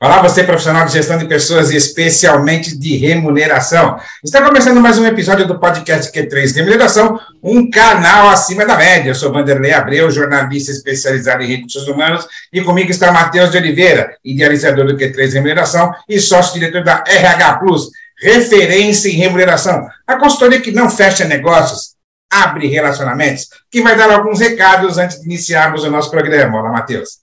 [0.00, 3.98] Olá, você profissional de gestão de pessoas e especialmente de remuneração.
[4.22, 9.10] Está começando mais um episódio do podcast Q3 Remuneração, um canal acima da média.
[9.10, 14.16] Eu sou Vanderlei Abreu, jornalista especializado em recursos humanos, e comigo está Matheus de Oliveira,
[14.24, 17.90] idealizador do Q3 Remuneração e sócio-diretor da RH Plus,
[18.22, 19.84] referência em remuneração.
[20.06, 21.96] A consultoria que não fecha negócios,
[22.32, 26.60] abre relacionamentos, que vai dar alguns recados antes de iniciarmos o nosso programa.
[26.60, 27.18] Olá, Matheus.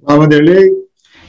[0.00, 0.87] Olá, Vanderlei.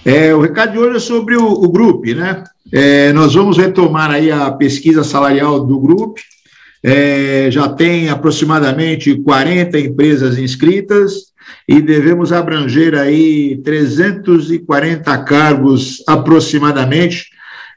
[0.09, 2.44] É, o recado de hoje é sobre o, o grupo, né?
[2.72, 6.20] É, nós vamos retomar aí a pesquisa salarial do grupo.
[6.82, 11.26] É, já tem aproximadamente 40 empresas inscritas
[11.68, 17.27] e devemos abranger aí 340 cargos aproximadamente,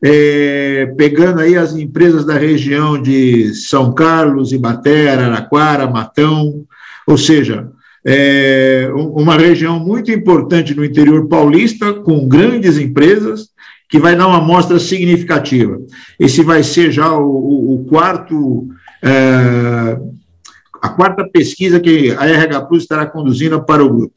[0.02, 6.64] é, pegando aí as empresas da região de São Carlos, Ibatera, Araquara, Matão,
[7.06, 7.68] ou seja,
[8.04, 13.48] é, uma região muito importante no interior paulista, com grandes empresas,
[13.88, 15.78] que vai dar uma amostra significativa.
[16.18, 18.66] Esse vai ser já o, o, quarto,
[19.02, 19.98] é,
[20.80, 24.14] a quarta pesquisa que a RH Plus estará conduzindo para o grupo.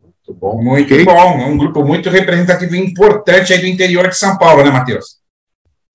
[0.00, 1.04] Muito bom, muito okay?
[1.04, 1.40] bom.
[1.40, 5.16] É um grupo muito representativo e importante aí do interior de São Paulo, né, Matheus?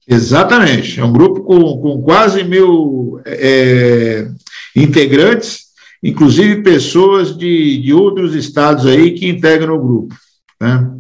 [0.08, 1.00] Exatamente.
[1.00, 4.28] É um grupo com, com quase mil é,
[4.76, 5.61] integrantes
[6.04, 10.16] inclusive pessoas de, de outros estados aí que integram o grupo.
[10.60, 10.92] Né?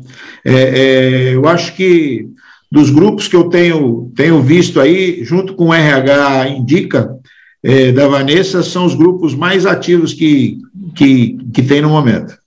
[0.45, 2.27] É, é, eu acho que
[2.71, 7.17] dos grupos que eu tenho, tenho visto aí, junto com o RH Indica,
[7.63, 10.57] é, da Vanessa, são os grupos mais ativos que,
[10.95, 12.39] que, que tem no momento.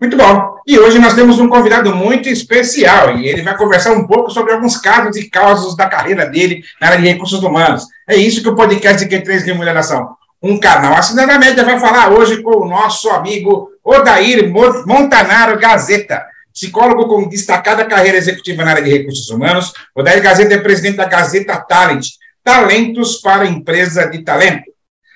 [0.00, 0.52] Muito bom.
[0.66, 4.52] E hoje nós temos um convidado muito especial e ele vai conversar um pouco sobre
[4.52, 7.84] alguns casos e causos da carreira dele na área de recursos humanos.
[8.08, 10.94] É isso que o podcast de Q3 Remuneração um canal.
[10.94, 14.50] A Cidade da Média vai falar hoje com o nosso amigo Odair
[14.86, 19.72] Montanaro Gazeta, psicólogo com destacada carreira executiva na área de recursos humanos.
[19.94, 22.06] Odair Gazeta é presidente da Gazeta Talent,
[22.42, 24.72] Talentos para Empresa de Talento.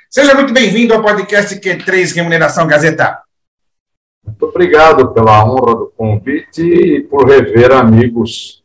[0.08, 3.20] Seja muito bem-vindo ao podcast Q3 Remuneração Gazeta.
[4.24, 8.62] Muito obrigado pela honra do convite e por rever amigos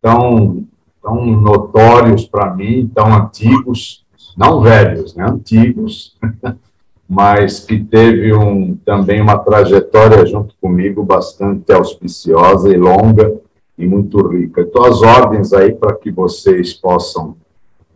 [0.00, 0.64] tão,
[1.02, 4.03] tão notórios para mim, tão antigos,
[4.36, 6.16] não velhos, né, antigos,
[7.08, 13.34] mas que teve um, também uma trajetória junto comigo bastante auspiciosa e longa
[13.78, 14.62] e muito rica.
[14.62, 17.36] Então, as ordens aí para que vocês possam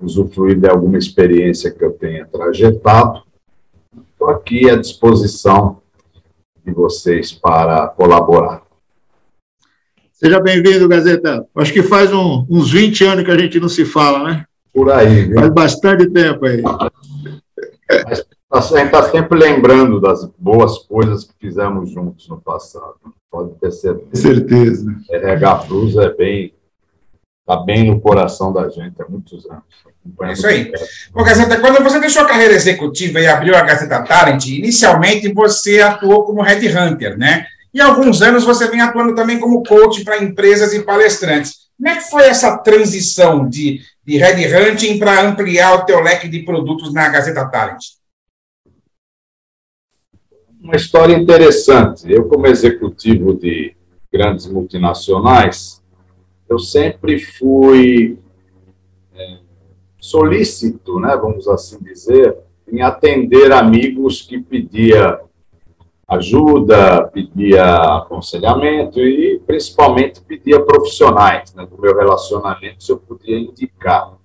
[0.00, 3.22] usufruir de alguma experiência que eu tenha trajetado.
[4.12, 5.80] Estou aqui à disposição
[6.64, 8.62] de vocês para colaborar.
[10.12, 11.46] Seja bem-vindo, Gazeta.
[11.56, 14.44] Acho que faz um, uns 20 anos que a gente não se fala, né?
[14.78, 15.24] Por aí.
[15.24, 15.40] Viu?
[15.40, 16.62] Faz bastante tempo aí.
[16.62, 22.94] Mas a gente está sempre lembrando das boas coisas que fizemos juntos no passado.
[23.30, 24.22] Pode ter certeza.
[24.22, 24.94] Certeza.
[25.10, 26.54] RH Plus é bem.
[27.40, 29.64] Está bem no coração da gente há muitos anos.
[30.22, 30.70] É isso aí.
[31.12, 35.80] Bom, Gazeta, quando você deixou a carreira executiva e abriu a Gazeta Talent, inicialmente você
[35.80, 37.46] atuou como headhunter, né?
[37.72, 41.67] E há alguns anos você vem atuando também como coach para empresas e palestrantes.
[41.78, 46.38] Como é que foi essa transição de de headhunting para ampliar o teu leque de
[46.42, 47.78] produtos na Gazeta Talent?
[50.58, 52.10] Uma história interessante.
[52.10, 53.76] Eu, como executivo de
[54.10, 55.82] grandes multinacionais,
[56.48, 58.18] eu sempre fui
[59.14, 59.38] é,
[60.00, 62.34] solícito, né, vamos assim dizer,
[62.66, 65.20] em atender amigos que pedia
[66.08, 74.16] ajuda, pedia aconselhamento e principalmente pedia profissionais né, do meu relacionamento se eu podia indicar.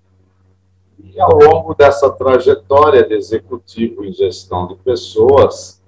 [0.98, 5.84] E ao longo dessa trajetória de executivo em gestão de pessoas,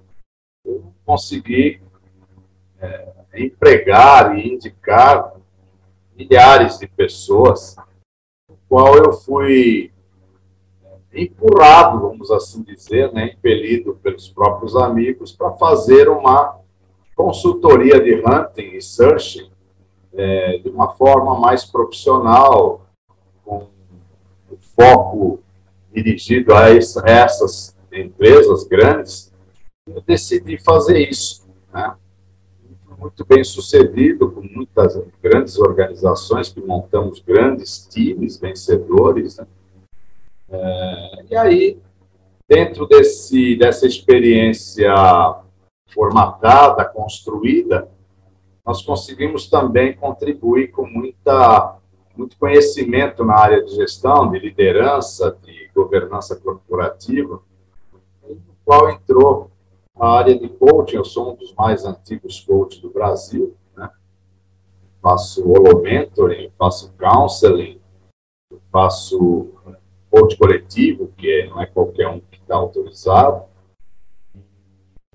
[0.64, 1.80] eu consegui
[2.78, 5.32] é, empregar e indicar
[6.14, 7.74] milhares de pessoas,
[8.48, 9.90] no qual eu fui
[11.16, 16.58] empurrado, vamos assim dizer, né, impelido pelos próprios amigos para fazer uma
[17.14, 19.50] consultoria de hunting e searching
[20.12, 22.86] é, de uma forma mais profissional,
[23.44, 23.68] com
[24.74, 25.40] foco
[25.92, 29.32] dirigido a essas empresas grandes,
[29.88, 31.46] eu decidi fazer isso.
[31.72, 31.94] Né?
[32.98, 39.38] Muito bem sucedido, com muitas grandes organizações que montamos grandes times vencedores.
[39.38, 39.46] Né?
[40.48, 41.80] É, e aí,
[42.48, 44.92] dentro desse, dessa experiência
[45.88, 47.88] formatada, construída,
[48.64, 51.78] nós conseguimos também contribuir com muita,
[52.16, 57.40] muito conhecimento na área de gestão, de liderança, de governança corporativa,
[58.22, 59.50] no qual entrou
[59.98, 60.96] a área de coaching.
[60.96, 63.88] Eu sou um dos mais antigos coaches do Brasil, né?
[65.00, 67.80] faço holo mentoring, faço counseling,
[68.72, 69.55] faço
[70.16, 73.44] coach coletivo, que não é qualquer um que está autorizado,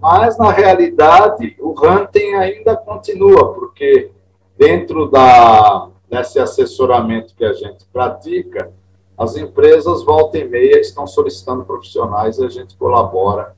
[0.01, 4.12] mas, na realidade, o hunting ainda continua, porque
[4.57, 8.74] dentro da, desse assessoramento que a gente pratica,
[9.15, 13.56] as empresas, volta e meia, estão solicitando profissionais e a gente colabora.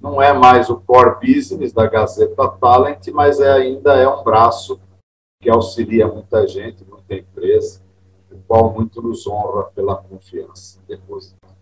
[0.00, 4.80] Não é mais o core business da Gazeta Talent, mas é, ainda é um braço
[5.40, 7.80] que auxilia muita gente, muita empresa,
[8.34, 11.54] o qual muito nos honra pela confiança depositada.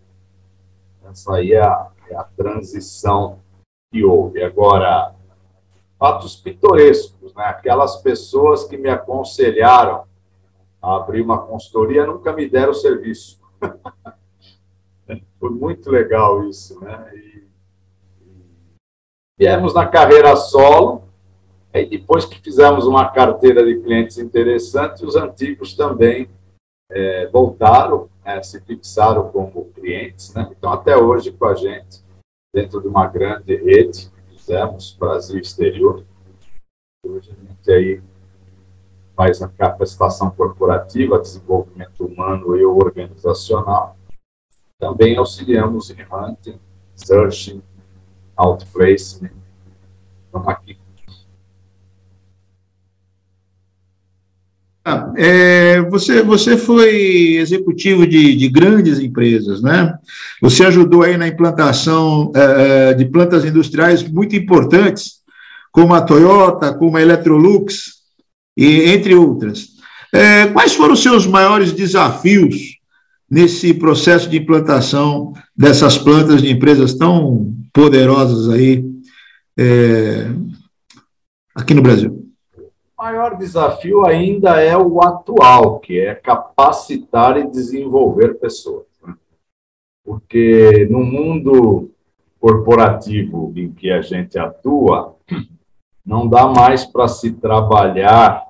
[1.05, 3.39] Essa aí é a, é a transição
[3.91, 4.41] que houve.
[4.41, 5.13] Agora,
[5.99, 7.45] fatos pitorescos, né?
[7.45, 10.05] Aquelas pessoas que me aconselharam
[10.81, 13.39] a abrir uma consultoria nunca me deram serviço.
[15.39, 17.11] Foi muito legal isso, né?
[17.15, 17.43] E,
[19.37, 21.03] viemos na carreira solo,
[21.73, 26.29] e depois que fizemos uma carteira de clientes interessante, os antigos também
[26.89, 30.49] é, voltaram, né, se fixaram como clientes, né?
[30.51, 32.03] Então, até hoje com a gente
[32.53, 36.05] dentro de uma grande rede que fizemos, Brasil Exterior.
[37.05, 38.01] Hoje a gente aí
[39.15, 43.97] faz a capacitação corporativa, desenvolvimento humano e organizacional.
[44.79, 46.59] Também auxiliamos em hunting,
[46.95, 47.63] searching,
[48.35, 49.31] outplacement.
[50.25, 50.82] Estamos aqui
[54.85, 59.97] Ah, é, você, você foi executivo de, de, grandes empresas, né?
[60.41, 65.21] Você ajudou aí na implantação é, é, de plantas industriais muito importantes,
[65.71, 67.93] como a Toyota, como a Electrolux,
[68.57, 69.69] e, entre outras.
[70.11, 72.77] É, quais foram os seus maiores desafios
[73.31, 78.83] nesse processo de implantação dessas plantas de empresas tão poderosas aí
[79.57, 80.27] é,
[81.55, 82.22] aqui no Brasil?
[83.03, 88.85] Maior desafio ainda é o atual, que é capacitar e desenvolver pessoas.
[89.05, 89.13] Né?
[90.05, 91.91] Porque no mundo
[92.39, 95.17] corporativo em que a gente atua,
[96.05, 98.47] não dá mais para se trabalhar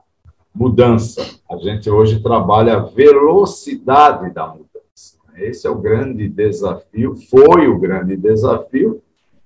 [0.54, 1.40] mudança.
[1.50, 5.18] A gente hoje trabalha a velocidade da mudança.
[5.36, 9.02] Esse é o grande desafio, foi o grande desafio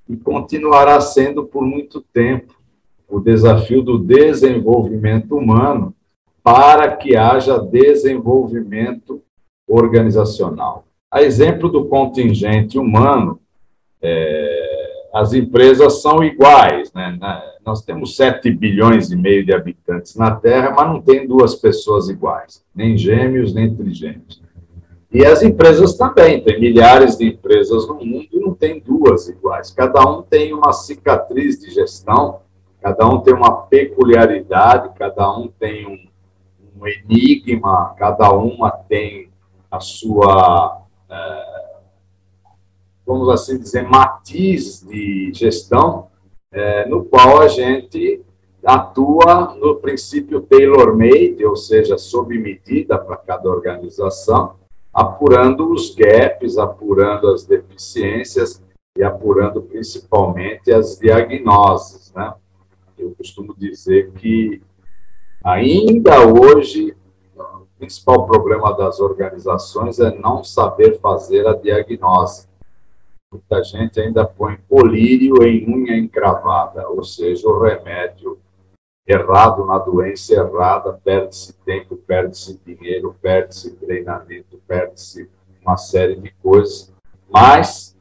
[0.09, 2.56] e continuará sendo por muito tempo
[3.07, 5.93] o desafio do desenvolvimento humano
[6.43, 9.21] para que haja desenvolvimento
[9.67, 10.85] organizacional.
[11.11, 13.39] A exemplo do contingente humano,
[14.01, 14.77] é,
[15.13, 16.91] as empresas são iguais.
[16.93, 17.17] Né?
[17.65, 22.09] Nós temos 7 bilhões e meio de habitantes na Terra, mas não tem duas pessoas
[22.09, 24.41] iguais, nem gêmeos, nem trigêmeos.
[25.11, 29.71] E as empresas também, tem milhares de empresas no mundo e não tem duas iguais.
[29.71, 32.41] Cada um tem uma cicatriz de gestão
[32.81, 36.07] Cada um tem uma peculiaridade, cada um tem um,
[36.79, 39.29] um enigma, cada uma tem
[39.69, 41.75] a sua, é,
[43.05, 46.07] vamos assim dizer, matiz de gestão,
[46.51, 48.23] é, no qual a gente
[48.63, 54.55] atua no princípio tailor-made, ou seja, sob medida para cada organização,
[54.93, 58.61] apurando os gaps, apurando as deficiências
[58.97, 62.33] e apurando principalmente as diagnoses, né?
[62.97, 64.61] Eu costumo dizer que
[65.43, 66.95] ainda hoje
[67.35, 72.47] o principal problema das organizações é não saber fazer a diagnose.
[73.31, 78.39] Muita gente ainda põe colírio em unha encravada, ou seja, o remédio
[79.07, 85.29] errado na doença errada, perde-se tempo, perde-se dinheiro, perde-se treinamento, perde-se
[85.61, 86.93] uma série de coisas.
[87.29, 87.95] Mas,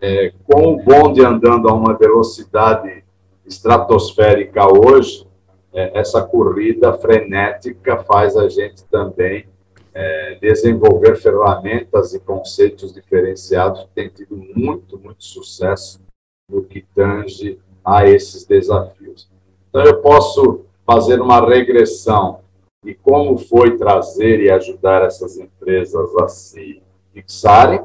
[0.00, 3.02] é, com o bonde andando a uma velocidade
[3.50, 5.26] estratosférica hoje,
[5.72, 9.46] é, essa corrida frenética faz a gente também
[9.92, 16.00] é, desenvolver ferramentas e conceitos diferenciados que têm tido muito, muito sucesso
[16.48, 19.28] no que tange a esses desafios.
[19.68, 22.40] Então, eu posso fazer uma regressão
[22.84, 27.82] de como foi trazer e ajudar essas empresas a se fixarem,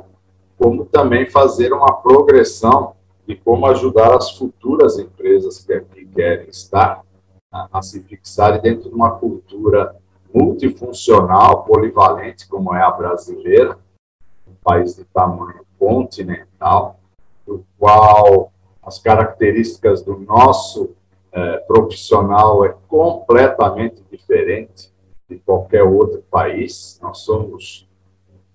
[0.57, 2.95] como também fazer uma progressão
[3.27, 7.03] e como ajudar as futuras empresas que aqui querem estar
[7.51, 9.96] a, a se fixarem dentro de uma cultura
[10.34, 13.77] multifuncional, polivalente, como é a brasileira,
[14.48, 17.00] um país de tamanho continental,
[17.46, 18.51] do qual
[18.84, 20.94] as características do nosso
[21.32, 24.91] é, profissional é completamente diferente
[25.27, 27.00] de qualquer outro país.
[27.01, 27.88] Nós somos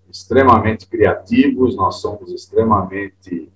[0.08, 3.50] extremamente criativos, nós somos extremamente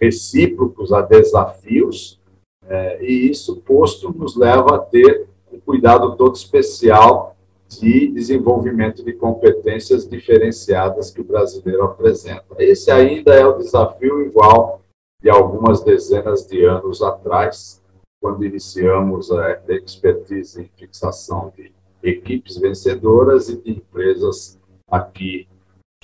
[0.00, 2.20] recíprocos a desafios,
[2.68, 7.36] é, e isso posto nos leva a ter um cuidado todo especial
[7.68, 12.44] de desenvolvimento de competências diferenciadas que o brasileiro apresenta.
[12.58, 14.82] Esse ainda é o desafio igual
[15.20, 17.82] de algumas dezenas de anos atrás,
[18.20, 21.72] quando iniciamos a expertise em fixação de
[22.02, 25.48] equipes vencedoras e de empresas aqui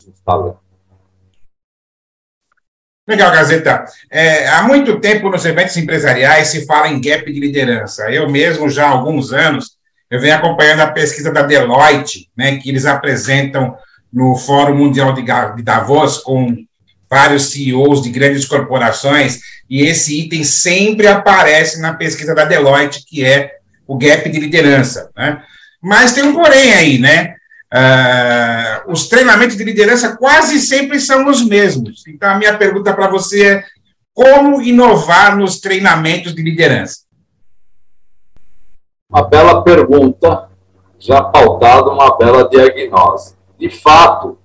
[0.07, 0.59] instalando.
[3.07, 3.85] Legal, Gazeta.
[4.11, 8.09] É, há muito tempo nos eventos empresariais se fala em gap de liderança.
[8.11, 9.77] Eu mesmo, já há alguns anos,
[10.09, 13.77] eu venho acompanhando a pesquisa da Deloitte, né, que eles apresentam
[14.13, 16.55] no Fórum Mundial de Davos com
[17.11, 23.25] vários CEOs de grandes corporações, e esse item sempre aparece na pesquisa da Deloitte, que
[23.25, 23.57] é
[23.87, 25.11] o gap de liderança.
[25.17, 25.43] Né?
[25.83, 27.35] Mas tem um porém aí, né?
[27.73, 32.07] Uh, os treinamentos de liderança quase sempre são os mesmos.
[32.07, 33.65] Então, a minha pergunta para você é:
[34.13, 37.05] como inovar nos treinamentos de liderança?
[39.09, 40.51] Uma bela pergunta,
[40.99, 43.37] já pautada uma bela diagnose.
[43.59, 44.39] De fato,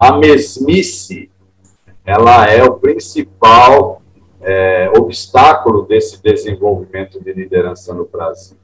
[0.00, 1.30] a mesmice
[2.04, 4.02] ela é o principal
[4.40, 8.59] é, obstáculo desse desenvolvimento de liderança no Brasil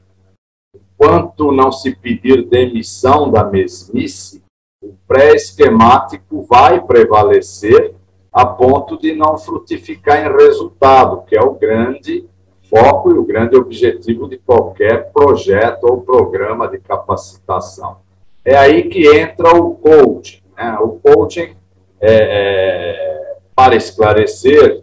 [1.06, 4.42] enquanto não se pedir demissão da mesmice,
[4.82, 7.94] o pré-esquemático vai prevalecer
[8.32, 12.28] a ponto de não frutificar em resultado, que é o grande
[12.68, 17.98] foco e o grande objetivo de qualquer projeto ou programa de capacitação.
[18.44, 20.42] É aí que entra o coaching.
[20.56, 20.76] Né?
[20.80, 21.54] O coaching,
[22.00, 24.82] é, é, para esclarecer,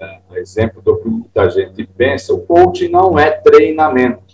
[0.00, 4.31] é, exemplo do que muita gente pensa, o coaching não é treinamento.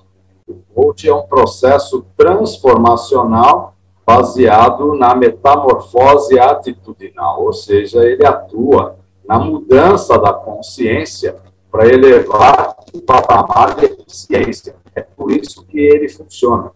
[0.49, 3.75] O coach é um processo transformacional
[4.07, 11.37] baseado na metamorfose atitudinal, ou seja, ele atua na mudança da consciência
[11.71, 14.75] para elevar o patamar de eficiência.
[14.95, 16.73] É por isso que ele funciona.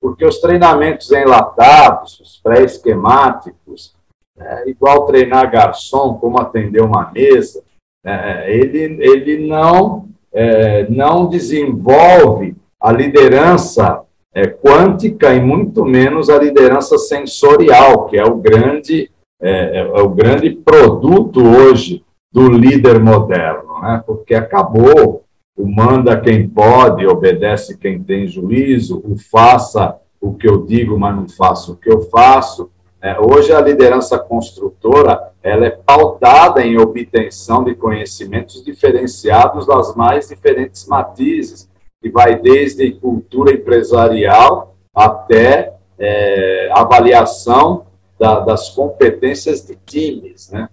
[0.00, 3.94] Porque os treinamentos enlatados, os pré-esquemáticos,
[4.38, 7.62] é, igual treinar garçom, como atender uma mesa,
[8.04, 14.02] é, ele, ele não, é, não desenvolve a liderança
[14.34, 20.10] é, quântica e muito menos a liderança sensorial, que é o grande, é, é o
[20.10, 24.02] grande produto hoje do líder moderno, né?
[24.06, 25.24] porque acabou
[25.56, 31.16] o manda quem pode, obedece quem tem juízo, o faça o que eu digo, mas
[31.16, 32.70] não faço o que eu faço.
[33.00, 40.28] É, hoje a liderança construtora ela é pautada em obtenção de conhecimentos diferenciados das mais
[40.28, 41.68] diferentes matizes
[42.06, 47.86] que vai desde cultura empresarial até é, avaliação
[48.16, 50.68] da, das competências de times, né?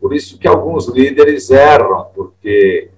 [0.00, 2.90] Por isso que alguns líderes erram, porque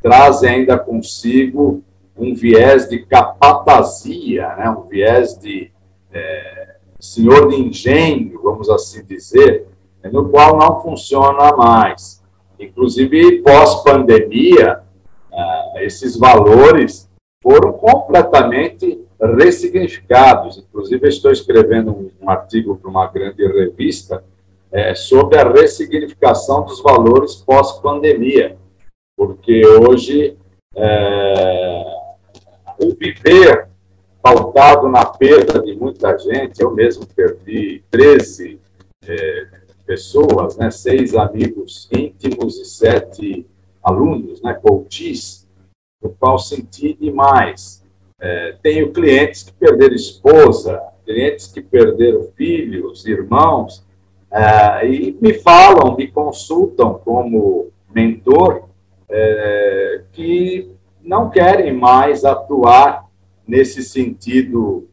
[0.00, 1.82] trazem ainda consigo
[2.16, 4.70] um viés de capatazia, né?
[4.70, 5.72] um viés de
[6.12, 9.66] é, senhor de engenho, vamos assim dizer,
[10.12, 12.22] no qual não funciona mais.
[12.60, 14.80] Inclusive, pós-pandemia,
[15.32, 17.10] é, esses valores
[17.42, 20.58] foram completamente ressignificados.
[20.58, 24.24] Inclusive, estou escrevendo um, artigo para uma grande revista
[24.70, 28.56] é, sobre a ressignificação dos valores pós-pandemia,
[29.16, 30.36] porque hoje
[30.74, 31.84] é,
[32.78, 33.68] o viver
[34.22, 38.60] pautado na perda de muita gente, eu mesmo perdi 13
[39.04, 39.46] é,
[39.84, 43.46] pessoas, né, seis amigos íntimos e sete
[43.82, 45.41] alunos, né, coaches,
[46.02, 47.82] no qual senti demais.
[48.20, 53.84] É, tenho clientes que perderam esposa, clientes que perderam filhos, irmãos,
[54.30, 58.68] é, e me falam, me consultam como mentor,
[59.08, 60.70] é, que
[61.02, 63.06] não querem mais atuar
[63.46, 64.88] nesse sentido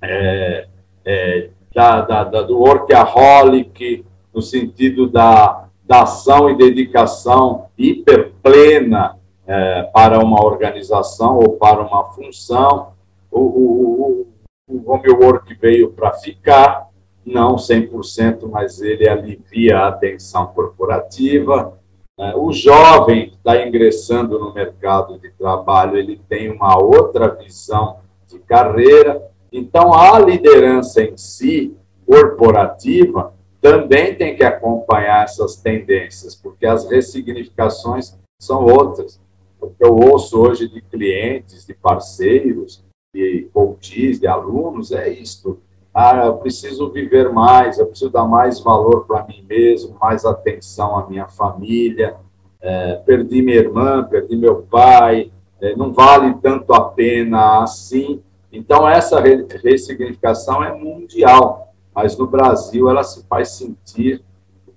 [0.00, 0.66] é,
[1.04, 9.19] é, da, da, da, do workaholic, no sentido da, da ação e dedicação hiperplena
[9.50, 12.92] é, para uma organização ou para uma função.
[13.28, 14.26] O, o,
[14.68, 16.88] o homework veio para ficar,
[17.26, 21.76] não 100%, mas ele alivia a atenção corporativa.
[22.16, 27.98] É, o jovem que está ingressando no mercado de trabalho, ele tem uma outra visão
[28.28, 29.20] de carreira.
[29.52, 31.76] Então, a liderança em si,
[32.06, 39.20] corporativa, também tem que acompanhar essas tendências, porque as ressignificações são outras.
[39.60, 42.82] O que eu ouço hoje de clientes, de parceiros,
[43.14, 45.60] de coaches, de alunos, é isto.
[45.92, 50.96] Ah, eu preciso viver mais, eu preciso dar mais valor para mim mesmo, mais atenção
[50.96, 52.16] à minha família.
[52.62, 58.22] É, perdi minha irmã, perdi meu pai, é, não vale tanto a pena assim.
[58.52, 64.22] Então, essa ressignificação é mundial, mas no Brasil ela se faz sentir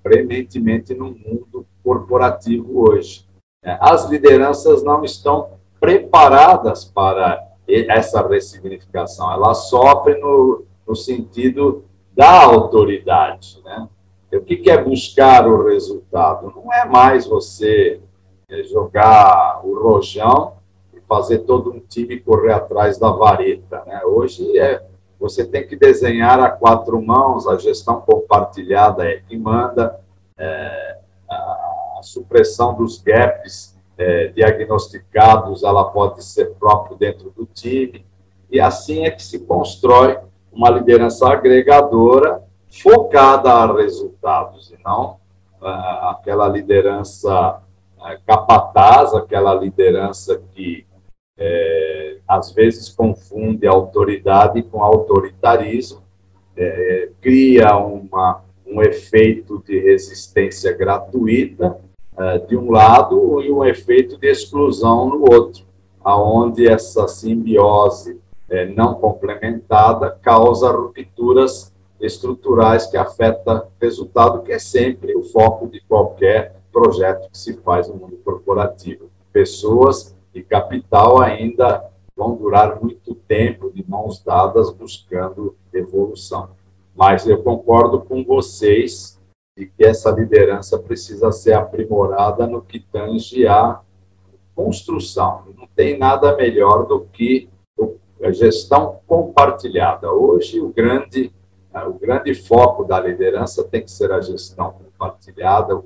[0.01, 3.25] preeminentemente no mundo corporativo hoje.
[3.63, 12.43] É, as lideranças não estão preparadas para essa ressignificação, elas sofrem no, no sentido da
[12.43, 13.61] autoridade.
[13.63, 13.87] Né?
[14.33, 16.53] O que é buscar o resultado?
[16.55, 18.01] Não é mais você
[18.49, 20.53] é, jogar o rojão
[20.93, 23.83] e fazer todo um time correr atrás da vareta.
[23.85, 24.01] Né?
[24.03, 24.83] Hoje é
[25.19, 29.97] você tem que desenhar a quatro mãos, a gestão compartilhada é que manda,
[30.37, 30.97] é,
[32.03, 38.05] supressão dos gaps é, diagnosticados, ela pode ser próprio dentro do time,
[38.49, 40.19] e assim é que se constrói
[40.51, 45.17] uma liderança agregadora focada a resultados, e não
[45.61, 47.61] uh, aquela liderança
[47.97, 50.85] uh, capataz, aquela liderança que
[51.37, 56.03] é, às vezes confunde autoridade com autoritarismo,
[56.55, 61.79] é, cria uma, um efeito de resistência gratuita
[62.47, 65.65] de um lado e um efeito de exclusão no outro,
[66.03, 75.15] aonde essa simbiose é, não complementada causa rupturas estruturais que afeta resultado, que é sempre
[75.15, 79.09] o foco de qualquer projeto que se faz no mundo corporativo.
[79.31, 81.83] Pessoas e capital ainda
[82.15, 86.49] vão durar muito tempo de mãos dadas buscando evolução.
[86.95, 89.19] Mas eu concordo com vocês
[89.55, 93.79] de que essa liderança precisa ser aprimorada no que tange a
[94.55, 95.43] construção.
[95.55, 97.49] Não tem nada melhor do que
[98.21, 100.11] a gestão compartilhada.
[100.11, 101.31] Hoje, o grande,
[101.87, 105.81] o grande foco da liderança tem que ser a gestão compartilhada,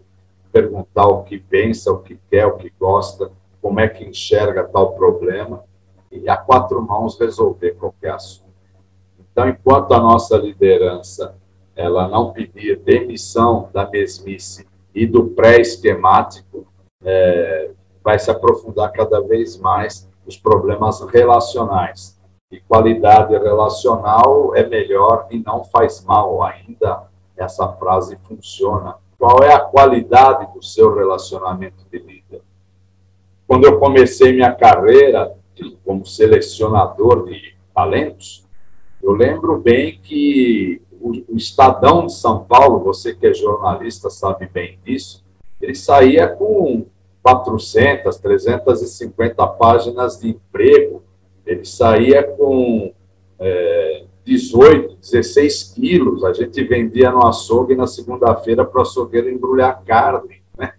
[0.51, 4.93] perguntar o que pensa, o que quer, o que gosta, como é que enxerga tal
[4.93, 5.63] problema
[6.11, 8.47] e a quatro mãos resolver qualquer assunto.
[9.19, 11.35] Então, enquanto a nossa liderança
[11.77, 16.65] ela não pedir demissão da mesmice e do pré-esquemático,
[17.03, 17.69] é,
[18.03, 22.17] vai se aprofundar cada vez mais os problemas relacionais.
[22.51, 27.03] E qualidade relacional é melhor e não faz mal ainda.
[27.37, 28.95] Essa frase funciona.
[29.19, 32.41] Qual é a qualidade do seu relacionamento de líder?
[33.47, 35.35] Quando eu comecei minha carreira
[35.85, 38.45] como selecionador de talentos,
[39.01, 44.79] eu lembro bem que o, Estadão de São Paulo, você que é jornalista sabe bem
[44.83, 45.23] disso,
[45.61, 46.85] ele saía com
[47.23, 51.03] 400, 350 páginas de emprego,
[51.45, 52.93] ele saía com
[53.39, 59.81] é, 18, 16 quilos, a gente vendia no açougue na segunda-feira para o açougueiro embrulhar
[59.85, 60.73] carne, né?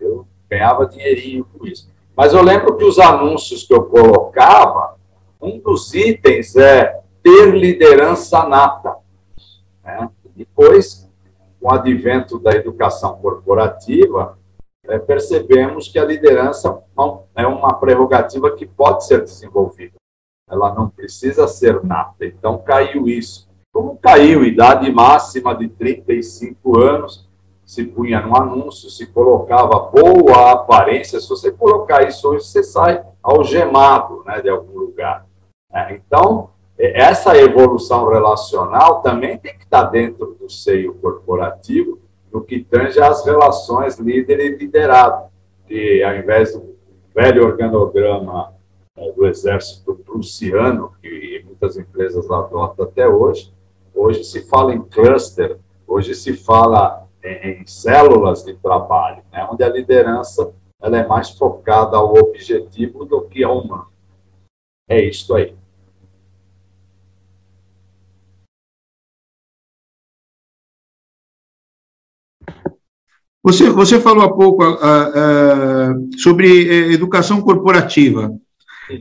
[0.00, 1.90] Eu ganhava dinheirinho com isso.
[2.16, 4.96] Mas eu lembro que os anúncios que eu colocava,
[5.40, 8.96] um dos itens é ter liderança nata.
[9.86, 10.10] Né?
[10.34, 11.08] Depois,
[11.60, 14.36] com o advento da educação corporativa,
[14.84, 16.82] é, percebemos que a liderança
[17.34, 19.94] é uma prerrogativa que pode ser desenvolvida.
[20.48, 22.24] Ela não precisa ser nata.
[22.24, 23.48] Então, caiu isso.
[23.72, 27.26] Como caiu idade máxima de 35 anos,
[27.64, 31.20] se punha no anúncio, se colocava boa aparência.
[31.20, 35.26] Se você colocar isso hoje, você sai algemado né, de algum lugar.
[35.72, 41.98] É, então, essa evolução relacional também tem que estar dentro do seio corporativo,
[42.32, 45.30] no que tange às relações líder e liderado,
[45.66, 46.76] que ao invés do
[47.14, 48.52] velho organograma
[48.96, 53.52] é, do exército prussiano, que muitas empresas adotam até hoje,
[53.94, 59.68] hoje se fala em cluster, hoje se fala em células de trabalho, né, onde a
[59.68, 63.88] liderança ela é mais focada ao objetivo do que ao humano.
[64.88, 65.56] É isso aí.
[73.46, 78.32] Você, você falou há pouco uh, uh, sobre uh, educação corporativa.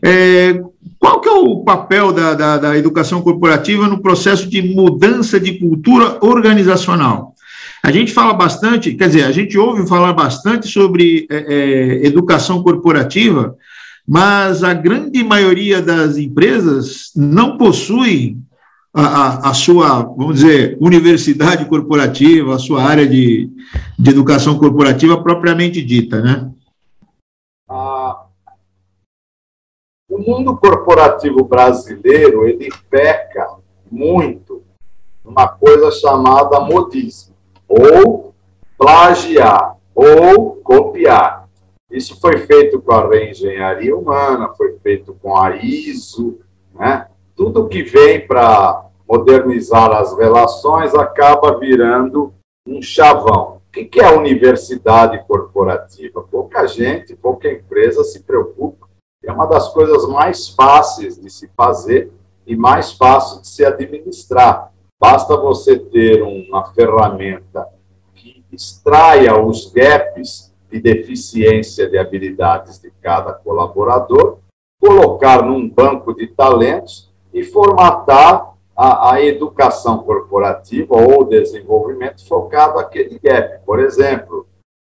[0.04, 0.62] É,
[1.00, 5.58] qual que é o papel da, da, da, educação corporativa no processo de mudança de
[5.58, 7.34] cultura organizacional?
[7.82, 12.62] A gente fala bastante, quer dizer, a gente ouve falar bastante sobre é, é, educação
[12.62, 13.56] corporativa,
[14.08, 18.38] mas a grande maioria das empresas não possui
[18.96, 23.50] a, a, a, sua, vamos dizer, universidade corporativa, a sua área de,
[24.00, 26.50] de educação corporativa propriamente dita, né?
[27.70, 28.26] A,
[30.26, 33.58] mundo corporativo brasileiro, ele peca
[33.92, 34.64] muito
[35.24, 37.36] numa coisa chamada modismo,
[37.68, 38.34] ou
[38.78, 41.48] plagiar, ou copiar.
[41.92, 46.40] Isso foi feito com a reengenharia humana, foi feito com a ISO,
[46.74, 47.08] né?
[47.36, 52.34] Tudo que vem para modernizar as relações acaba virando
[52.68, 53.56] um chavão.
[53.56, 56.24] O que é a universidade corporativa?
[56.24, 58.88] Pouca gente, pouca empresa se preocupa.
[59.24, 62.12] É uma das coisas mais fáceis de se fazer
[62.48, 64.72] e mais fácil de se administrar.
[65.00, 67.68] Basta você ter uma ferramenta
[68.14, 74.40] que extraia os gaps de deficiência de habilidades de cada colaborador,
[74.80, 83.18] colocar num banco de talentos e formatar a, a educação corporativa ou desenvolvimento focado naquele
[83.20, 83.64] gap.
[83.66, 84.46] Por exemplo,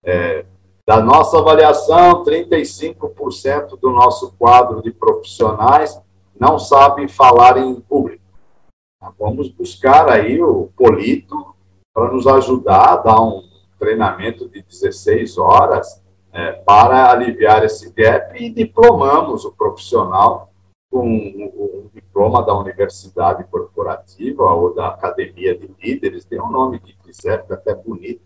[0.04, 0.46] é,
[0.86, 6.00] da nossa avaliação, 35% do nosso quadro de profissionais
[6.38, 8.22] não sabem falar em público.
[9.18, 11.54] Vamos buscar aí o Polito
[11.92, 13.42] para nos ajudar a dar um
[13.78, 20.50] treinamento de 16 horas é, para aliviar esse gap e diplomamos o profissional
[20.94, 26.96] com um, diploma da universidade corporativa ou da academia de líderes, tem um nome que
[26.98, 28.22] quiser, fica até bonito.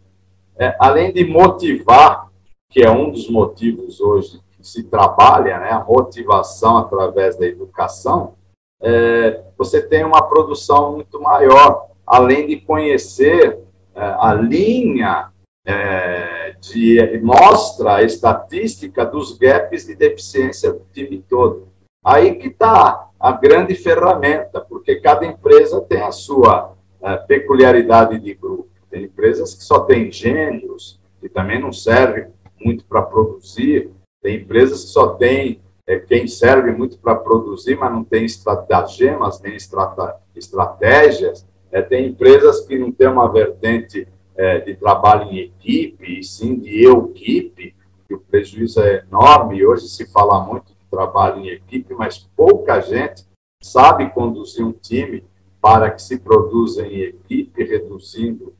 [0.54, 2.28] É, além de motivar,
[2.68, 8.34] que é um dos motivos hoje que se trabalha, né, a motivação através da educação,
[8.82, 13.60] é, você tem uma produção muito maior, além de conhecer
[13.94, 15.30] é, a linha
[15.64, 21.67] é, de mostra a estatística dos gaps de deficiência do time todo.
[22.04, 28.34] Aí que está a grande ferramenta, porque cada empresa tem a sua uh, peculiaridade de
[28.34, 28.68] grupo.
[28.90, 32.28] Tem empresas que só têm gênios, que também não servem
[32.60, 33.90] muito para produzir.
[34.22, 39.40] Tem empresas que só têm é, quem serve muito para produzir, mas não tem estratagemas,
[39.40, 41.46] nem estrata, estratégias.
[41.72, 44.06] É, tem empresas que não têm uma vertente
[44.36, 47.74] é, de trabalho em equipe, e sim de eu-equipe,
[48.06, 53.26] que o prejuízo é enorme, hoje se fala muito trabalho em equipe, mas pouca gente
[53.62, 55.24] sabe conduzir um time
[55.60, 58.54] para que se produza em equipe, reduzindo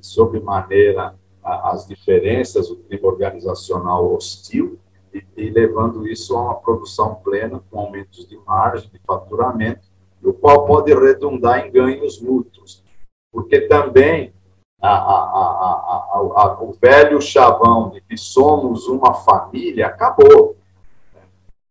[0.00, 4.78] sob maneira as diferenças, o clima organizacional hostil,
[5.12, 9.86] e, e, levando isso a uma produção plena, com aumentos de margem, de faturamento,
[10.22, 12.82] o qual pode redundar em ganhos mútuos.
[13.30, 14.32] Porque também
[14.80, 20.56] a, a, a, o velho chavão de que somos uma família acabou.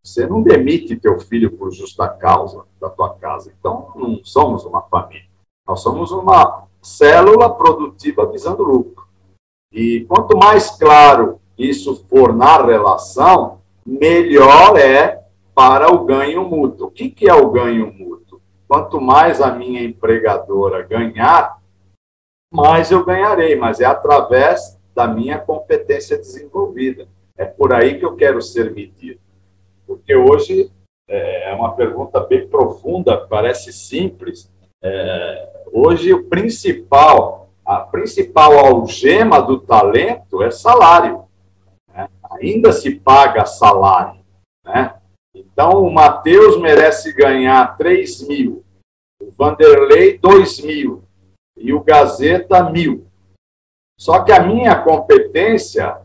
[0.05, 3.53] Você não demite teu filho por justa causa da tua casa.
[3.57, 5.29] Então, não somos uma família.
[5.65, 9.07] Nós somos uma célula produtiva visando lucro.
[9.71, 15.23] E quanto mais claro isso for na relação, melhor é
[15.55, 16.87] para o ganho mútuo.
[16.87, 18.41] O que, que é o ganho mútuo?
[18.67, 21.61] Quanto mais a minha empregadora ganhar,
[22.53, 27.07] mais eu ganharei, mas é através da minha competência desenvolvida.
[27.37, 29.22] É por aí que eu quero ser medido
[29.85, 30.71] porque hoje
[31.07, 34.51] é, é uma pergunta bem profunda, parece simples.
[34.81, 41.25] É, hoje o principal, a principal algema do talento é salário.
[41.87, 42.07] Né?
[42.39, 44.21] Ainda se paga salário.
[44.65, 44.95] Né?
[45.35, 48.63] Então, o Matheus merece ganhar 3 mil,
[49.21, 51.03] o Vanderlei 2 mil
[51.57, 53.07] e o Gazeta mil.
[53.99, 56.02] Só que a minha competência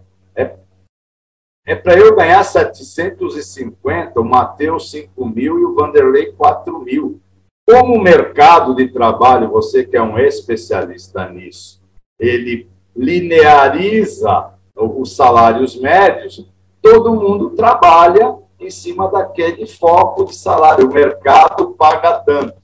[1.69, 7.21] é para eu ganhar 750, o Matheus 5 mil e o Vanderlei 4 mil.
[7.69, 11.83] Como o mercado de trabalho, você que é um especialista nisso,
[12.19, 16.49] ele lineariza os salários médios,
[16.81, 20.89] todo mundo trabalha em cima daquele foco de salário.
[20.89, 22.55] O mercado paga tanto.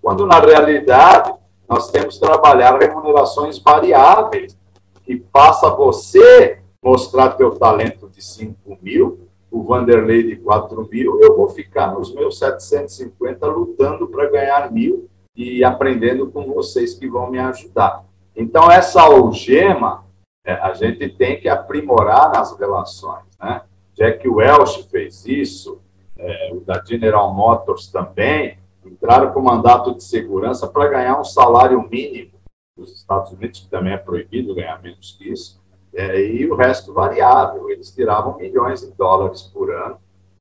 [0.00, 1.34] Quando, na realidade,
[1.68, 4.56] nós temos que trabalhar remunerações variáveis,
[5.04, 11.34] que faça você mostrar teu talento de 5 mil, o Vanderlei de 4 mil, eu
[11.34, 17.30] vou ficar nos meus 750 lutando para ganhar mil e aprendendo com vocês que vão
[17.30, 18.04] me ajudar.
[18.36, 20.04] Então, essa algema,
[20.44, 23.24] é, a gente tem que aprimorar nas relações.
[23.40, 23.62] Né?
[23.94, 25.80] Jack Welch fez isso,
[26.18, 31.80] é, o da General Motors também, entraram com mandato de segurança para ganhar um salário
[31.88, 32.32] mínimo
[32.76, 35.63] nos Estados Unidos, que também é proibido ganhar menos que isso,
[35.94, 37.70] é, e o resto variável.
[37.70, 39.98] Eles tiravam milhões de dólares por ano,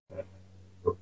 [0.10, 0.24] né,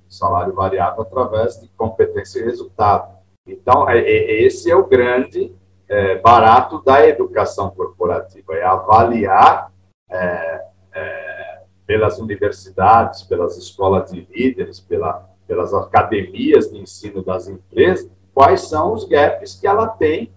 [0.08, 3.16] salário variável através de competência e resultado.
[3.46, 5.54] Então, é, é, esse é o grande
[5.88, 9.72] é, barato da educação corporativa, é avaliar
[10.08, 18.08] é, é, pelas universidades, pelas escolas de líderes, pela, pelas academias de ensino das empresas,
[18.32, 20.32] quais são os gaps que ela tem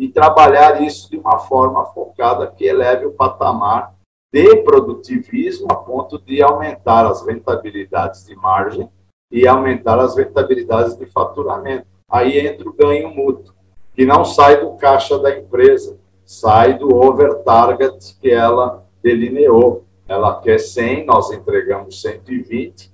[0.00, 3.92] e trabalhar isso de uma forma focada que eleve o patamar
[4.32, 8.88] de produtivismo a ponto de aumentar as rentabilidades de margem
[9.30, 11.86] e aumentar as rentabilidades de faturamento.
[12.10, 13.54] Aí entra o ganho mútuo,
[13.94, 19.84] que não sai do caixa da empresa, sai do over target que ela delineou.
[20.08, 22.90] Ela quer 100, nós entregamos 120.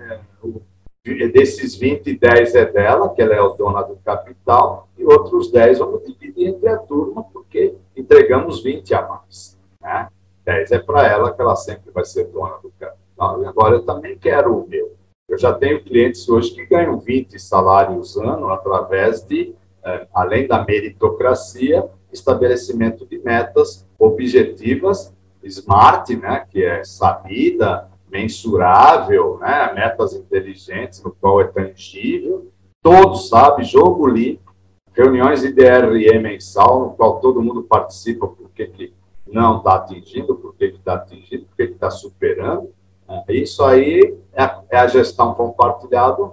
[0.00, 0.18] É,
[1.28, 5.78] desses 20, 10 é dela, que ela é a dona do capital, e outros 10
[5.78, 9.58] vamos dividir entre a turma, porque entregamos 20 a mais.
[9.80, 10.08] Né?
[10.44, 12.72] 10 é para ela, que ela sempre vai ser dona do.
[13.42, 14.96] E agora eu também quero o meu.
[15.28, 20.64] Eu já tenho clientes hoje que ganham 20 salários ano através de, eh, além da
[20.64, 31.12] meritocracia, estabelecimento de metas objetivas, smart, né, que é sabida, mensurável, né, metas inteligentes, no
[31.12, 32.50] qual é tangível,
[32.82, 34.49] todos sabem, jogo limpo,
[34.92, 38.92] reuniões de DRE mensal, no qual todo mundo participa porque que
[39.26, 42.72] não está atingindo, porque está atingindo, porque está superando.
[43.08, 43.24] Né?
[43.28, 46.32] Isso aí é a, é a gestão compartilhada,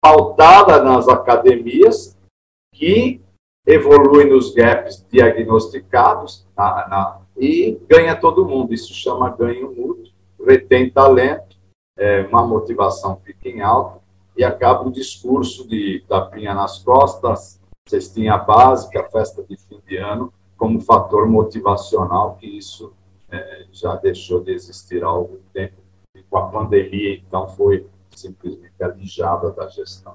[0.00, 2.16] pautada nas academias,
[2.72, 3.20] que
[3.66, 8.72] evolui nos gaps diagnosticados na, na, e ganha todo mundo.
[8.72, 10.12] Isso chama ganho mútuo,
[10.46, 11.56] retém talento,
[11.98, 14.00] é, uma motivação fica em alta
[14.36, 20.32] e acaba o discurso de tapinha nas costas, cestinha básica, festa de fim de ano,
[20.56, 22.92] como fator motivacional, que isso
[23.30, 25.76] é, já deixou de existir há algum tempo.
[26.14, 30.14] E com a pandemia, então, foi simplesmente alijada da gestão.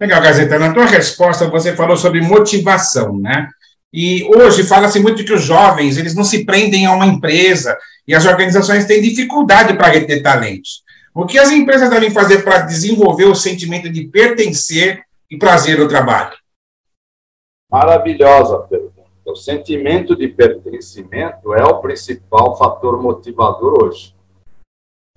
[0.00, 0.58] Legal, Gazeta.
[0.58, 3.48] Na tua resposta, você falou sobre motivação, né?
[3.92, 8.12] E hoje fala-se muito que os jovens, eles não se prendem a uma empresa e
[8.12, 10.82] as organizações têm dificuldade para reter talentos.
[11.14, 15.88] O que as empresas devem fazer para desenvolver o sentimento de pertencer e prazer no
[15.88, 16.36] trabalho?
[17.70, 18.94] Maravilhosa pergunta.
[19.26, 24.14] O sentimento de pertencimento é o principal fator motivador hoje.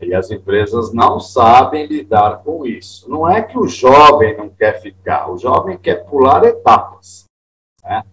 [0.02, 3.10] E as empresas não sabem lidar com isso.
[3.10, 7.26] Não é que o jovem não quer ficar, o jovem quer pular etapas.
[7.84, 8.04] Né?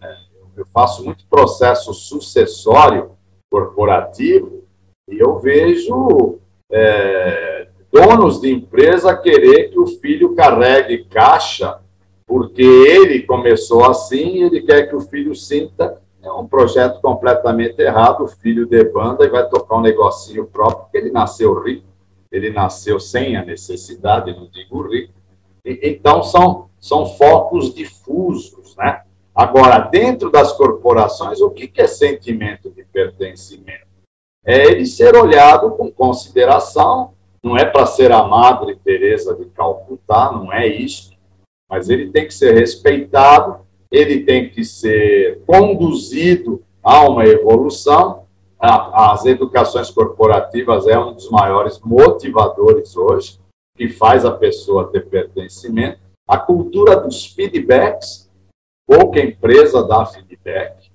[0.00, 0.16] É,
[0.56, 3.16] eu faço muito processo sucessório
[3.50, 4.64] corporativo
[5.08, 6.38] e eu vejo
[6.70, 7.53] é,
[7.94, 11.78] donos de empresa querer que o filho carregue caixa
[12.26, 18.24] porque ele começou assim ele quer que o filho sinta é um projeto completamente errado.
[18.24, 21.86] O filho de banda e vai tocar um negocinho próprio, porque ele nasceu rico,
[22.32, 25.12] ele nasceu sem a necessidade, não digo rico.
[25.64, 29.02] E, então, são, são focos difusos, né?
[29.34, 33.84] Agora, dentro das corporações, o que é sentimento de pertencimento?
[34.46, 37.13] É ele ser olhado com consideração,
[37.44, 41.12] não é para ser a Madre Teresa de Calcutá, não é isso,
[41.68, 48.24] mas ele tem que ser respeitado, ele tem que ser conduzido a uma evolução.
[48.58, 53.38] As educações corporativas é um dos maiores motivadores hoje,
[53.76, 56.00] que faz a pessoa ter pertencimento.
[56.26, 58.30] A cultura dos feedbacks,
[58.88, 60.90] pouca empresa dá feedback,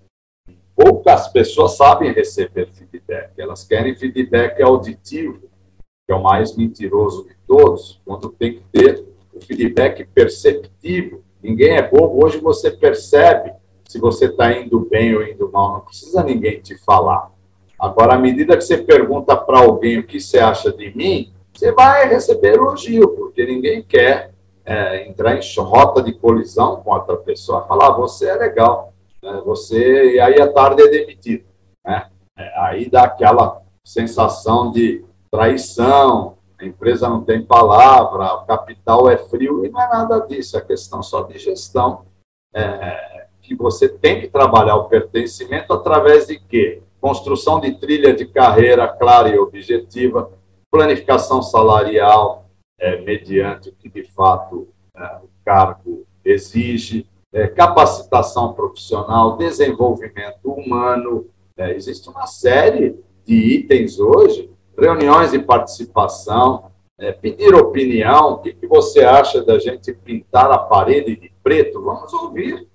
[0.76, 5.49] poucas pessoas sabem receber feedback, elas querem feedback auditivo,
[6.10, 11.78] que é o mais mentiroso de todos, quando tem que ter o feedback perceptivo, Ninguém
[11.78, 12.24] é bobo.
[12.24, 13.54] Hoje você percebe
[13.88, 15.74] se você está indo bem ou indo mal.
[15.74, 17.32] Não precisa ninguém te falar.
[17.80, 21.72] Agora, à medida que você pergunta para alguém o que você acha de mim, você
[21.72, 24.32] vai receber elogio, porque ninguém quer
[24.66, 28.94] é, entrar em rota de colisão com outra pessoa, falar, ah, você é legal,
[29.24, 29.42] né?
[29.46, 31.46] você, e aí à tarde é demitido.
[31.86, 32.06] Né?
[32.38, 39.18] É, aí dá aquela sensação de traição, a empresa não tem palavra, o capital é
[39.18, 42.06] frio, e não é nada disso, é questão só de gestão.
[42.54, 46.84] É, que você tem que trabalhar o pertencimento através de quê?
[47.02, 50.32] Construção de trilha de carreira clara e objetiva,
[50.70, 52.46] planificação salarial,
[52.80, 61.26] é, mediante o que de fato é, o cargo exige, é, capacitação profissional, desenvolvimento humano.
[61.58, 68.54] É, existe uma série de itens hoje reuniões de participação, é, pedir opinião, o que,
[68.54, 71.82] que você acha da gente pintar a parede de preto?
[71.82, 72.68] Vamos ouvir.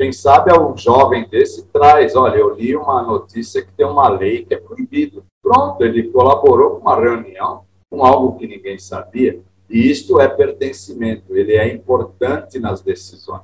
[0.00, 4.08] Quem sabe é um jovem desse traz, olha, eu li uma notícia que tem uma
[4.08, 5.24] lei que é proibido.
[5.42, 9.40] Pronto, ele colaborou com uma reunião, com algo que ninguém sabia.
[9.68, 13.42] E isto é pertencimento, ele é importante nas decisões.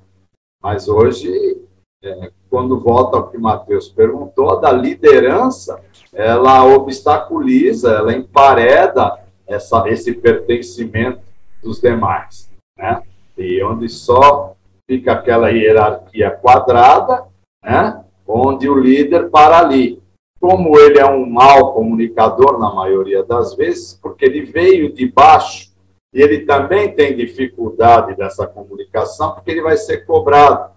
[0.62, 1.62] Mas hoje,
[2.02, 5.80] é, quando volta ao que o Matheus perguntou, da liderança,
[6.12, 11.20] ela obstaculiza, ela empareda essa, esse pertencimento
[11.62, 13.02] dos demais, né?
[13.38, 14.54] E onde só
[14.88, 17.24] fica aquela hierarquia quadrada,
[17.64, 18.04] né?
[18.26, 20.00] Onde o líder para ali.
[20.40, 25.70] Como ele é um mau comunicador na maioria das vezes, porque ele veio de baixo
[26.12, 30.69] e ele também tem dificuldade dessa comunicação, porque ele vai ser cobrado.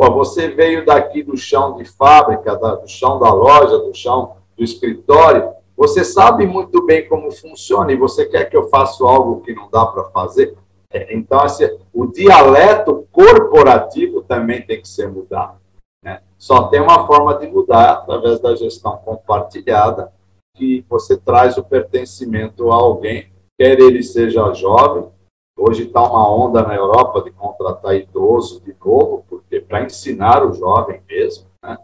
[0.00, 4.64] Pô, você veio daqui do chão de fábrica, do chão da loja, do chão do
[4.64, 9.54] escritório, você sabe muito bem como funciona e você quer que eu faça algo que
[9.54, 10.56] não dá para fazer?
[10.90, 15.58] É, então, assim, o dialeto corporativo também tem que ser mudado.
[16.02, 16.22] Né?
[16.38, 20.10] Só tem uma forma de mudar através da gestão compartilhada,
[20.56, 25.10] que você traz o pertencimento a alguém, quer ele seja jovem.
[25.62, 30.54] Hoje está uma onda na Europa de contratar idoso de novo, porque para ensinar o
[30.54, 31.76] jovem mesmo, né?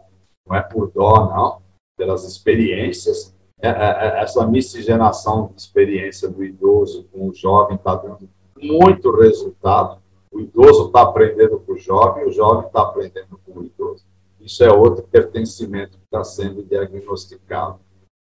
[0.47, 1.61] não é por dó, não,
[1.95, 7.93] pelas experiências é, é, é, essa miscigenação de experiência do idoso com o jovem está
[7.93, 8.27] dando
[8.59, 9.99] muito resultado.
[10.31, 14.03] O idoso está aprendendo com o jovem, o jovem está aprendendo com o idoso.
[14.41, 17.79] Isso é outro pertencimento que está sendo diagnosticado.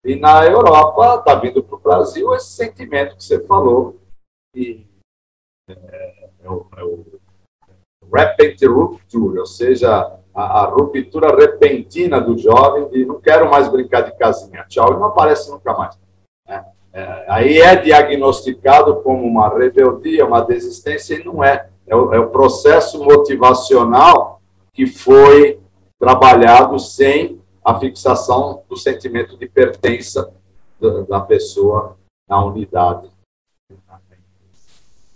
[0.04, 3.98] E na Europa está vindo para o Brasil esse sentimento que você falou,
[4.52, 4.88] que
[5.68, 7.06] é, é, o, é o
[8.14, 14.02] rapid rupture, ou seja, a, a, ruptura repentina do jovem de não quero mais brincar
[14.02, 15.98] de casinha, tchau, e não aparece nunca mais.
[16.48, 16.66] Né?
[16.94, 21.70] É, aí é diagnosticado como uma rebeldia, uma desistência, e não é.
[21.88, 24.42] É o, é o processo motivacional
[24.74, 25.60] que foi
[26.00, 30.32] trabalhado sem a fixação do sentimento de pertença
[30.80, 31.96] da, da pessoa
[32.28, 33.10] na unidade.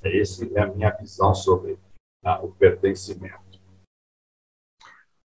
[0.03, 1.77] Essa é a minha visão sobre
[2.23, 3.35] ah, o pertencimento.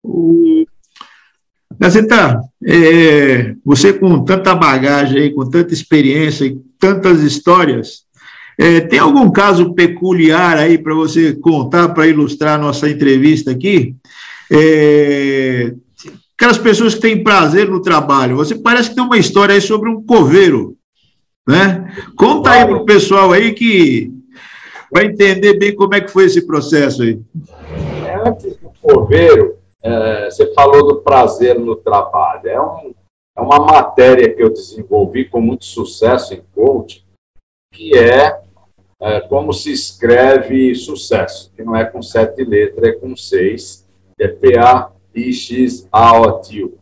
[0.04, 0.66] O...
[1.78, 8.06] Gazeta, é, você com tanta bagagem, com tanta experiência e tantas histórias,
[8.58, 13.96] é, tem algum caso peculiar aí para você contar, para ilustrar a nossa entrevista aqui?
[14.52, 15.74] É,
[16.36, 18.36] aquelas pessoas que têm prazer no trabalho.
[18.36, 20.76] Você parece que tem uma história aí sobre um coveiro,
[21.48, 21.94] né?
[22.16, 24.12] Conta aí para o pessoal aí que
[24.92, 27.22] vai entender bem como é que foi esse processo aí.
[28.26, 32.48] Antes do coveiro, é, você falou do prazer no trabalho.
[32.48, 32.94] É, um,
[33.38, 37.04] é uma matéria que eu desenvolvi com muito sucesso em coaching,
[37.74, 38.42] que é,
[39.02, 43.88] é como se escreve sucesso, que não é com sete letras, é com seis,
[44.20, 44.90] é P-A-I-X-A-O-T-U.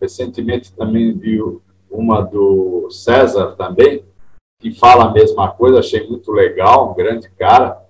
[0.02, 4.04] Recentemente também viu uma do César também,
[4.60, 7.86] que fala a mesma coisa, achei muito legal, um grande cara.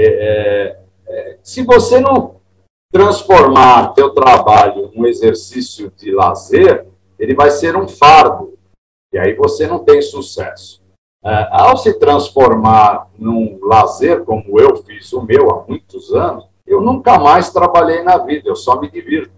[0.00, 2.36] É, é, é se você não
[2.92, 6.86] transformar teu trabalho num exercício de lazer,
[7.18, 8.56] ele vai ser um fardo.
[9.12, 10.82] E aí você não tem sucesso.
[11.24, 16.80] É, ao se transformar num lazer, como eu fiz o meu há muitos anos, eu
[16.80, 19.32] nunca mais trabalhei na vida, eu só me divirto.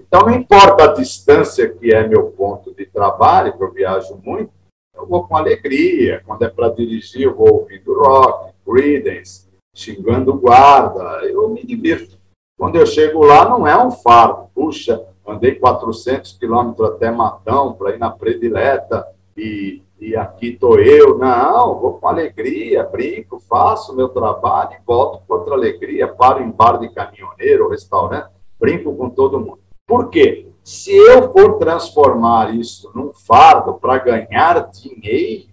[0.00, 4.50] Então, não importa a distância que é meu ponto de trabalho, que eu viajo muito,
[4.94, 6.22] eu vou com alegria.
[6.24, 9.43] Quando é para dirigir, eu vou ouvindo rock, Creedence,
[9.74, 12.16] xingando guarda, eu me divirto.
[12.56, 14.48] Quando eu chego lá, não é um fardo.
[14.54, 19.06] Puxa, andei 400 quilômetros até Matão para ir na predileta
[19.36, 21.18] e, e aqui estou eu.
[21.18, 26.06] Não, vou com alegria, brinco, faço meu trabalho e volto com outra alegria.
[26.06, 29.58] Paro em bar de caminhoneiro, restaurante, brinco com todo mundo.
[29.86, 30.48] Por quê?
[30.62, 35.48] Se eu for transformar isso num fardo para ganhar dinheiro,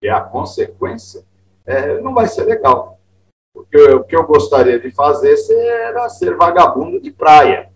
[0.00, 1.24] que é a consequência,
[1.64, 2.95] é, não vai ser legal.
[3.56, 7.72] Porque o que eu gostaria de fazer era ser vagabundo de praia.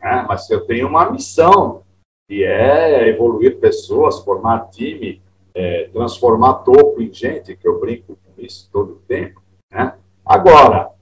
[0.00, 0.24] Né?
[0.28, 1.82] Mas eu tenho uma missão,
[2.28, 5.20] que é evoluir pessoas, formar time,
[5.52, 9.42] é, transformar topo em gente, que eu brinco com isso todo o tempo.
[9.72, 9.98] Né?
[10.24, 10.92] Agora,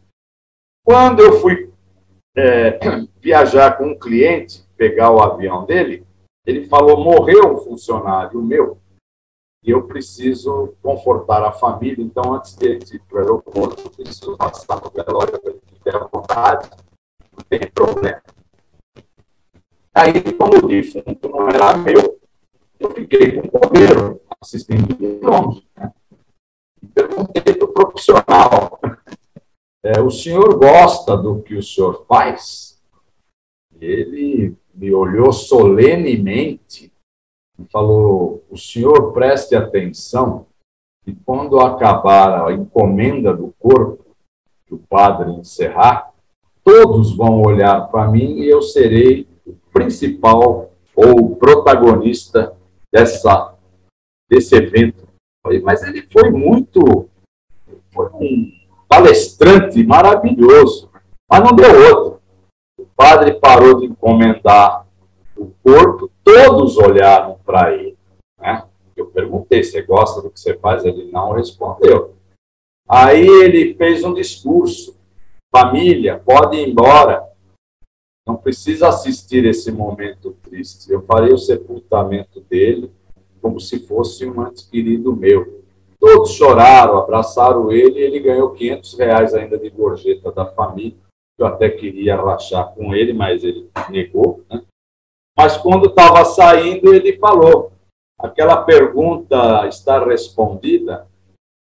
[0.83, 1.71] quando eu fui
[2.35, 2.79] é,
[3.21, 6.07] viajar com um cliente, pegar o avião dele,
[6.47, 8.79] ele falou: morreu um funcionário meu
[9.65, 12.05] e eu preciso confortar a família.
[12.05, 15.41] Então, antes de ir para o aeroporto, eu preciso passar no velório
[15.83, 16.71] ter a vontade,
[17.33, 18.23] não tem problema.
[19.95, 22.19] Aí, como o defunto não era meu,
[22.81, 25.67] eu fiquei com o coveiro, assistindo de longe.
[25.77, 25.93] Né?
[26.95, 28.81] Perguntei para o profissional:
[29.85, 32.83] é, o senhor gosta do que o senhor faz?
[33.81, 36.94] Ele me olhou solenemente
[37.71, 40.47] falou: o senhor preste atenção
[41.07, 44.05] e quando acabar a encomenda do corpo,
[44.67, 46.13] que o padre encerrar,
[46.63, 52.57] todos vão olhar para mim e eu serei o principal ou protagonista
[52.93, 53.55] dessa,
[54.31, 55.07] desse evento
[55.63, 57.09] Mas ele foi muito.
[57.93, 58.51] Foi um
[58.89, 60.89] palestrante maravilhoso.
[61.31, 62.21] Mas não deu outro.
[62.79, 64.87] O padre parou de encomendar
[65.37, 67.97] o corpo, todos olharam para ele.
[68.41, 68.65] Né?
[68.97, 70.85] Eu perguntei: você gosta do que você faz?
[70.85, 72.15] Ele não respondeu.
[72.89, 74.97] Aí ele fez um discurso:
[75.55, 77.29] família, pode ir embora.
[78.27, 80.91] Não precisa assistir esse momento triste.
[80.91, 82.91] Eu farei o sepultamento dele
[83.45, 85.63] como se fosse um antes querido meu.
[86.01, 90.97] Todos choraram, abraçaram ele e ele ganhou 500 reais ainda de gorjeta da família.
[91.39, 94.43] Eu até queria rachar com ele, mas ele negou.
[94.51, 94.63] Né?
[95.37, 97.73] Mas quando estava saindo, ele falou:
[98.19, 101.09] aquela pergunta está respondida?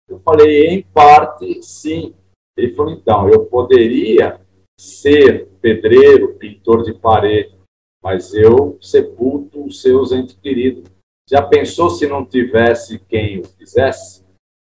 [0.08, 2.14] Eu falei, em parte, sim.
[2.56, 4.40] Ele falou, então, eu poderia
[4.78, 7.54] ser pedreiro, pintor de parede,
[8.02, 10.84] mas eu sepulto os seus entes queridos.
[11.28, 14.22] Já pensou se não tivesse quem o fizesse?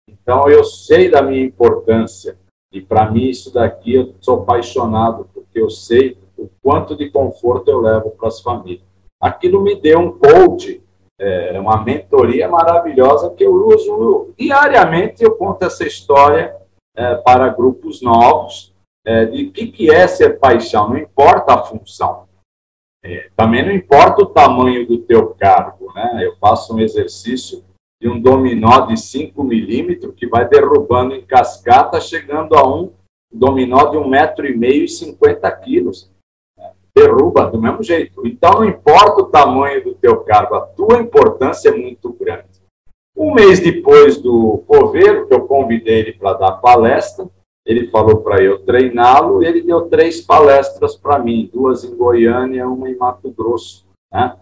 [0.08, 2.38] Então eu sei da minha importância
[2.72, 7.68] e para mim isso daqui eu sou apaixonado porque eu sei o quanto de conforto
[7.70, 8.93] eu levo para as famílias.
[9.20, 10.82] Aquilo me deu um coach,
[11.18, 15.22] é, uma mentoria maravilhosa que eu uso diariamente.
[15.22, 16.54] Eu conto essa história
[16.96, 18.74] é, para grupos novos
[19.06, 22.24] é, de que, que é ser paixão, não importa a função.
[23.04, 26.20] É, também não importa o tamanho do teu cargo, né?
[26.24, 27.62] Eu faço um exercício
[28.00, 32.92] de um dominó de 5 milímetros que vai derrubando em cascata, chegando a um
[33.30, 36.10] dominó de um metro e meio e 50 quilos.
[36.96, 38.26] Derruba do mesmo jeito.
[38.26, 42.62] Então, não importa o tamanho do teu cargo, a tua importância é muito grande.
[43.16, 47.28] Um mês depois do coveiro, que eu convidei ele para dar palestra,
[47.66, 52.68] ele falou para eu treiná-lo e ele deu três palestras para mim, duas em Goiânia,
[52.68, 53.86] uma em Mato Grosso.
[54.12, 54.36] Né?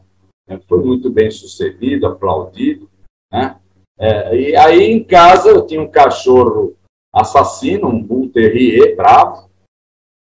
[0.69, 2.91] Foi muito bem sucedido, aplaudido.
[3.31, 3.57] Né?
[3.99, 6.75] É, e aí em casa eu tinha um cachorro
[7.15, 9.49] assassino, um Bull Terrier bravo,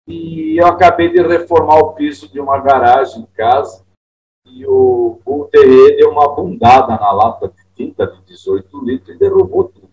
[0.08, 3.86] e eu acabei de reformar o piso de uma garagem em casa
[4.45, 5.02] e o
[5.52, 9.89] Terrier deu uma bundada na lata de tinta de 18 litros e derrubou tudo.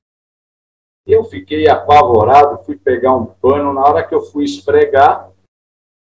[1.06, 3.72] Eu fiquei apavorado, fui pegar um pano.
[3.72, 5.30] Na hora que eu fui esfregar,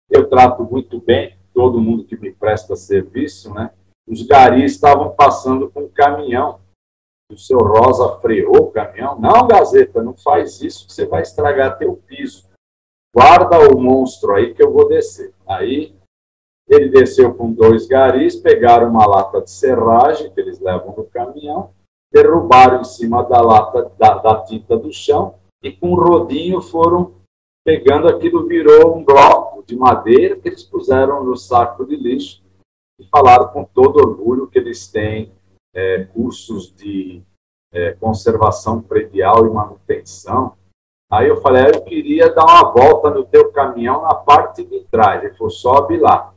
[0.09, 3.71] eu trato muito bem todo mundo que me presta serviço, né?
[4.07, 6.59] Os garis estavam passando com um caminhão.
[7.31, 9.19] O seu Rosa freou o caminhão.
[9.19, 12.47] Não, Gazeta, não faz isso, você vai estragar teu piso.
[13.15, 15.33] Guarda o monstro aí que eu vou descer.
[15.47, 15.95] Aí
[16.67, 21.71] ele desceu com dois garis, pegaram uma lata de serragem que eles levam no caminhão,
[22.11, 27.13] derrubaram em cima da lata da, da tinta do chão e com um rodinho foram
[27.63, 32.43] pegando aquilo, virou um bloco de madeira que eles puseram no saco de lixo
[32.99, 35.31] e falaram com todo orgulho que eles têm
[35.73, 37.23] é, cursos de
[37.71, 40.55] é, conservação predial e manutenção.
[41.11, 44.81] Aí eu falei, ah, eu queria dar uma volta no teu caminhão na parte de
[44.91, 45.23] trás.
[45.23, 46.33] Ele falou, sobe lá.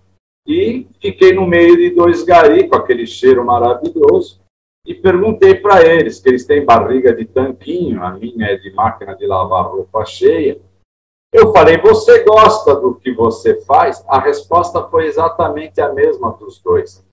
[0.47, 4.41] E fiquei no meio de dois garis, com aquele cheiro maravilhoso
[4.89, 9.14] e perguntei para eles, que eles têm barriga de tanquinho, a minha é de máquina
[9.14, 10.59] de lavar roupa cheia.
[11.31, 14.03] Eu falei, você gosta do que você faz?
[14.09, 17.05] A resposta foi exatamente a mesma dos dois.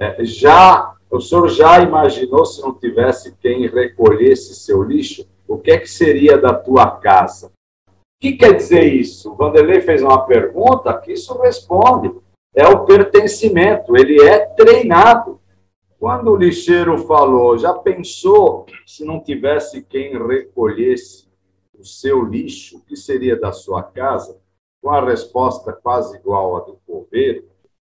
[0.00, 5.26] É, já, o senhor já imaginou se não tivesse quem recolhesse seu lixo?
[5.48, 7.52] O que é que seria da tua casa?
[7.88, 9.32] O que quer dizer isso?
[9.32, 12.12] O Vanderlei fez uma pergunta que isso responde.
[12.54, 15.40] É o pertencimento, ele é treinado.
[15.98, 21.26] Quando o lixeiro falou, já pensou se não tivesse quem recolhesse
[21.78, 24.38] o seu lixo, o que seria da sua casa?
[24.82, 27.44] Com a resposta quase igual à do coveiro,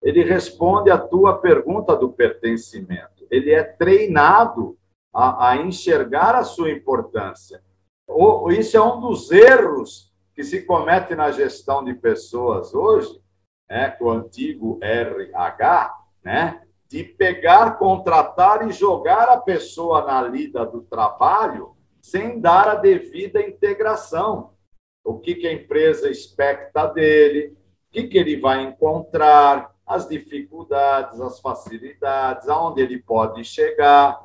[0.02, 3.26] ele responde à tua pergunta do pertencimento.
[3.30, 4.76] Ele é treinado
[5.12, 7.62] a, a enxergar a sua importância.
[8.06, 13.20] O, isso é um dos erros que se comete na gestão de pessoas hoje,
[13.68, 15.94] né, com o antigo RH,
[16.24, 22.74] né, de pegar, contratar e jogar a pessoa na lida do trabalho sem dar a
[22.74, 24.54] devida integração.
[25.04, 27.56] O que, que a empresa expecta dele,
[27.88, 34.24] o que, que ele vai encontrar, as dificuldades, as facilidades, aonde ele pode chegar,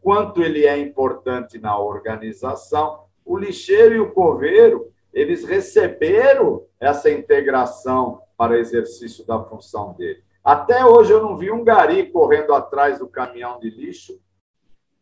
[0.00, 3.04] quanto ele é importante na organização.
[3.24, 10.22] O lixeiro e o coveiro, eles receberam essa integração para exercício da função dele.
[10.42, 14.20] Até hoje eu não vi um gari correndo atrás do caminhão de lixo,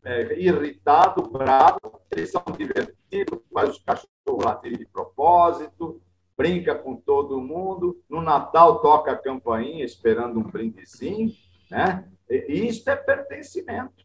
[0.05, 2.01] é, irritado, bravo.
[2.11, 6.01] Eles são divertidos, faz os cachorros latirem de propósito,
[6.37, 8.01] brinca com todo mundo.
[8.09, 11.33] No Natal toca a campainha esperando um brindezinho.
[11.71, 12.07] Né?
[12.29, 14.05] E isso é pertencimento.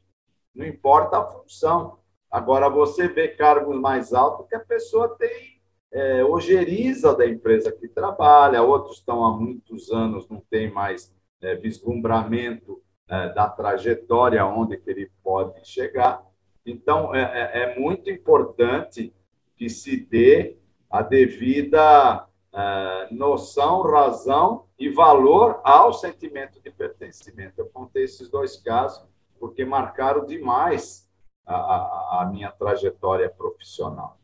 [0.55, 1.99] Não importa a função.
[2.31, 5.55] Agora, você vê cargos mais altos que a pessoa tem
[5.91, 11.55] é, ojeriza da empresa que trabalha, outros estão há muitos anos, não tem mais é,
[11.55, 16.21] vislumbramento é, da trajetória onde que ele pode chegar.
[16.65, 19.13] Então, é, é, é muito importante
[19.55, 20.57] que se dê
[20.89, 27.53] a devida é, noção, razão e valor ao sentimento de pertencimento.
[27.57, 29.07] Eu contei esses dois casos
[29.45, 31.07] porque marcaram demais
[31.45, 34.19] a, a, minha trajetória profissional.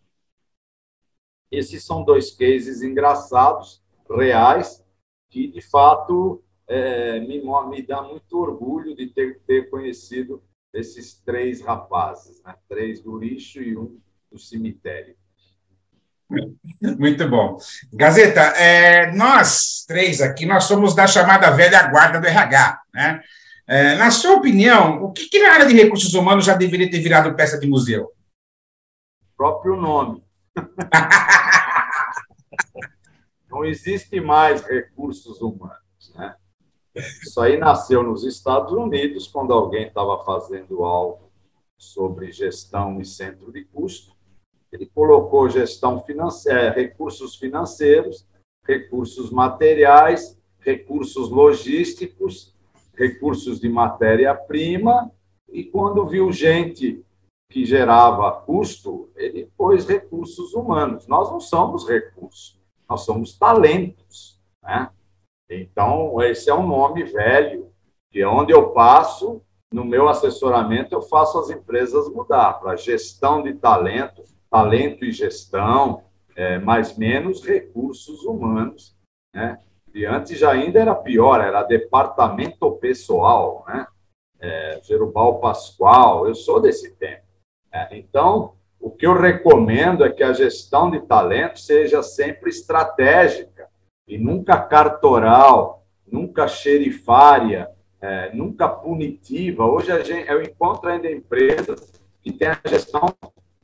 [1.52, 4.84] Esses são dois cases engraçados, reais,
[5.30, 10.44] que de fato é, me, me dá muito orgulho de ter, ter conhecido
[10.74, 12.56] esses três rapazes, né?
[12.68, 14.00] três do lixo e um
[14.32, 15.16] do cemitério.
[16.98, 17.60] Muito bom.
[17.94, 22.82] Gazeta, é, nós três aqui, nós somos da chamada velha guarda do RH.
[22.92, 23.22] Né?
[23.68, 27.00] É, na sua opinião, o que, que, na área de recursos humanos já deveria ter
[27.00, 28.06] virado peça de museu?
[28.06, 30.24] O próprio nome.
[33.50, 36.14] Não existe mais recursos humanos.
[36.16, 36.36] Né?
[36.96, 41.32] Isso aí nasceu nos Estados Unidos, quando alguém estava fazendo algo
[41.78, 44.16] sobre gestão e centro de custo.
[44.72, 48.26] Ele colocou gestão financeira, recursos financeiros,
[48.66, 52.56] recursos materiais, recursos logísticos,
[52.94, 55.12] recursos de matéria-prima,
[55.50, 57.04] e quando viu gente
[57.50, 61.08] que gerava custo, ele pôs recursos humanos.
[61.08, 62.58] Nós não somos recursos,
[62.90, 64.40] nós somos talentos.
[64.64, 64.90] Né?
[65.50, 67.70] Então, esse é um nome velho,
[68.10, 73.42] que é onde eu passo, no meu assessoramento, eu faço as empresas mudar para gestão
[73.42, 76.04] de talento, talento e gestão,
[76.36, 78.96] é, mais menos recursos humanos.
[79.34, 79.58] Né?
[79.94, 83.88] E antes já ainda era pior, era departamento pessoal, né?
[84.40, 84.82] É,
[85.40, 87.24] Pascoal, eu sou desse tempo.
[87.72, 93.70] É, então, o que eu recomendo é que a gestão de talento seja sempre estratégica
[94.08, 97.70] e nunca cartoral, nunca xerifária,
[98.02, 99.66] é, nunca punitiva.
[99.66, 103.14] Hoje a gente, eu encontro ainda empresas que têm a gestão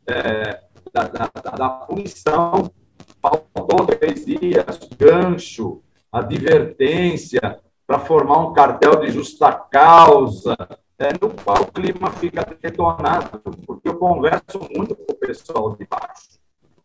[0.05, 0.61] é,
[0.93, 2.71] da, da, da, punição,
[3.19, 5.81] faltou três dias, gancho,
[6.19, 10.55] advertência, para formar um cartel de justa causa,
[10.99, 15.85] é, no qual o clima fica detonado, porque eu converso muito com o pessoal de
[15.85, 16.37] baixo.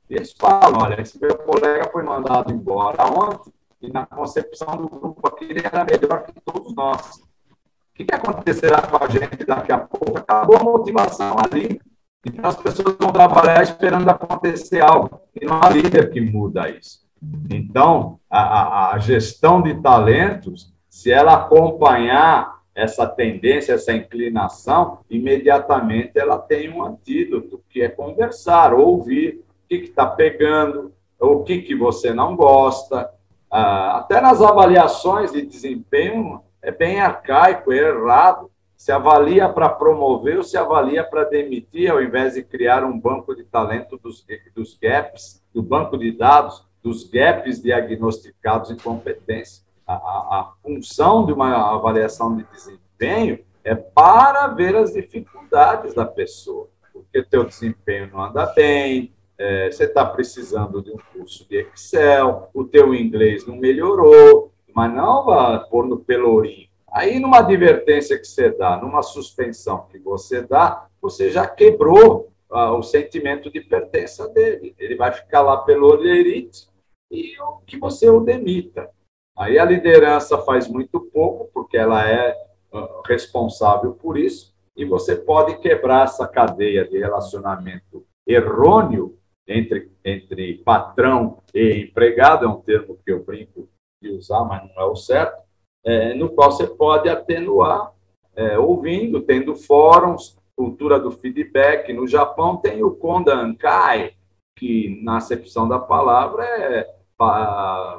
[0.09, 5.27] Eles falam, olha, esse meu colega foi mandado embora ontem, e na concepção do grupo
[5.27, 7.17] aqui ele era melhor que todos nós.
[7.17, 10.19] O que, que acontecerá com a gente daqui a pouco?
[10.19, 11.81] Acabou a motivação ali.
[12.25, 15.21] Então as pessoas vão trabalhar esperando acontecer algo.
[15.35, 17.03] E não há líder que muda isso.
[17.51, 26.39] Então, a, a, gestão de talentos, se ela acompanhar essa tendência, essa inclinação, imediatamente ela
[26.39, 32.13] tem um antídoto, que é conversar, ouvir o que está pegando, o que, que você
[32.13, 33.11] não gosta.
[33.51, 38.51] Ah, até nas avaliações de desempenho é bem arcaico, é errado.
[38.77, 43.33] Se avalia para promover ou se avalia para demitir, ao invés de criar um banco
[43.33, 49.95] de talento dos, dos gaps, do banco de dados, dos gaps diagnosticados em competência a,
[49.95, 57.23] a, função de uma avaliação de desempenho é para ver as dificuldades da pessoa, porque
[57.23, 62.65] teu desempenho não anda bem, é, você está precisando de um curso de Excel, o
[62.65, 66.69] teu inglês não melhorou, mas não vá pôr no pelourinho.
[66.93, 72.73] Aí, numa advertência que você dá, numa suspensão que você dá, você já quebrou ah,
[72.73, 74.75] o sentimento de pertença dele.
[74.79, 76.69] Ele vai ficar lá pelo olheirite
[77.13, 77.37] e
[77.67, 78.91] que você o demita.
[79.37, 82.35] Aí a liderança faz muito pouco, porque ela é
[82.73, 90.59] ah, responsável por isso, e você pode quebrar essa cadeia de relacionamento errôneo entre, entre
[90.59, 93.69] patrão e empregado, é um termo que eu brinco
[94.01, 95.43] de usar, mas não é o certo,
[95.85, 97.93] é, no qual você pode atenuar,
[98.35, 101.93] é, ouvindo, tendo fóruns, cultura do feedback.
[101.93, 104.15] No Japão tem o Kondankai,
[104.57, 107.02] que, na acepção da palavra, é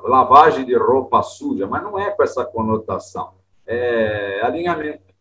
[0.03, 3.33] lavagem de roupa suja, mas não é com essa conotação.
[3.65, 5.13] É alinhamento.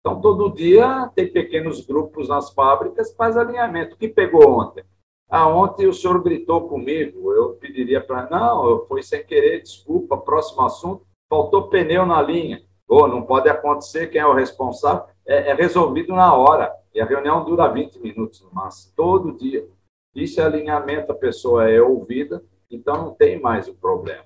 [0.00, 3.94] Então, todo dia tem pequenos grupos nas fábricas, faz alinhamento.
[3.94, 4.84] O que pegou ontem?
[5.28, 8.28] Ah, ontem o senhor gritou comigo, eu pediria para.
[8.30, 12.62] Não, foi sem querer, desculpa, próximo assunto, faltou pneu na linha.
[12.88, 15.04] Oh, não pode acontecer, quem é o responsável?
[15.26, 16.74] É, é resolvido na hora.
[16.94, 19.68] E a reunião dura 20 minutos no máximo, todo dia.
[20.14, 24.24] Isso é alinhamento, a pessoa é ouvida, então não tem mais o problema.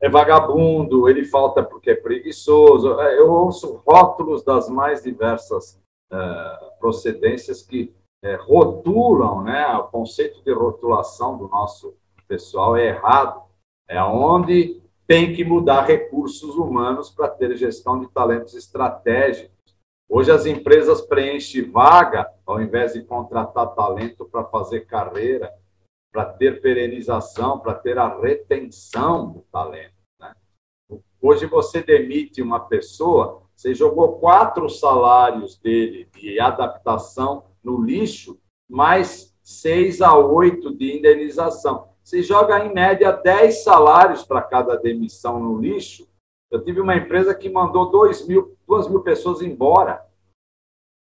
[0.00, 3.00] É vagabundo, ele falta porque é preguiçoso.
[3.00, 5.80] É, eu ouço rótulos das mais diversas
[6.12, 9.76] uh, procedências que é, rotulam, né?
[9.76, 11.94] O conceito de rotulação do nosso
[12.26, 13.42] pessoal é errado.
[13.88, 19.52] É onde tem que mudar recursos humanos para ter gestão de talentos estratégicos.
[20.08, 25.52] Hoje as empresas preenchem vaga ao invés de contratar talento para fazer carreira,
[26.12, 29.94] para ter perenização, para ter a retenção do talento.
[30.20, 30.34] Né?
[31.20, 38.38] Hoje você demite uma pessoa, você jogou quatro salários dele de adaptação no lixo,
[38.68, 41.90] mais seis a oito de indenização.
[42.02, 46.08] Você joga, em média, 10 salários para cada demissão no lixo.
[46.50, 50.04] Eu tive uma empresa que mandou 2 mil, 2 mil pessoas embora.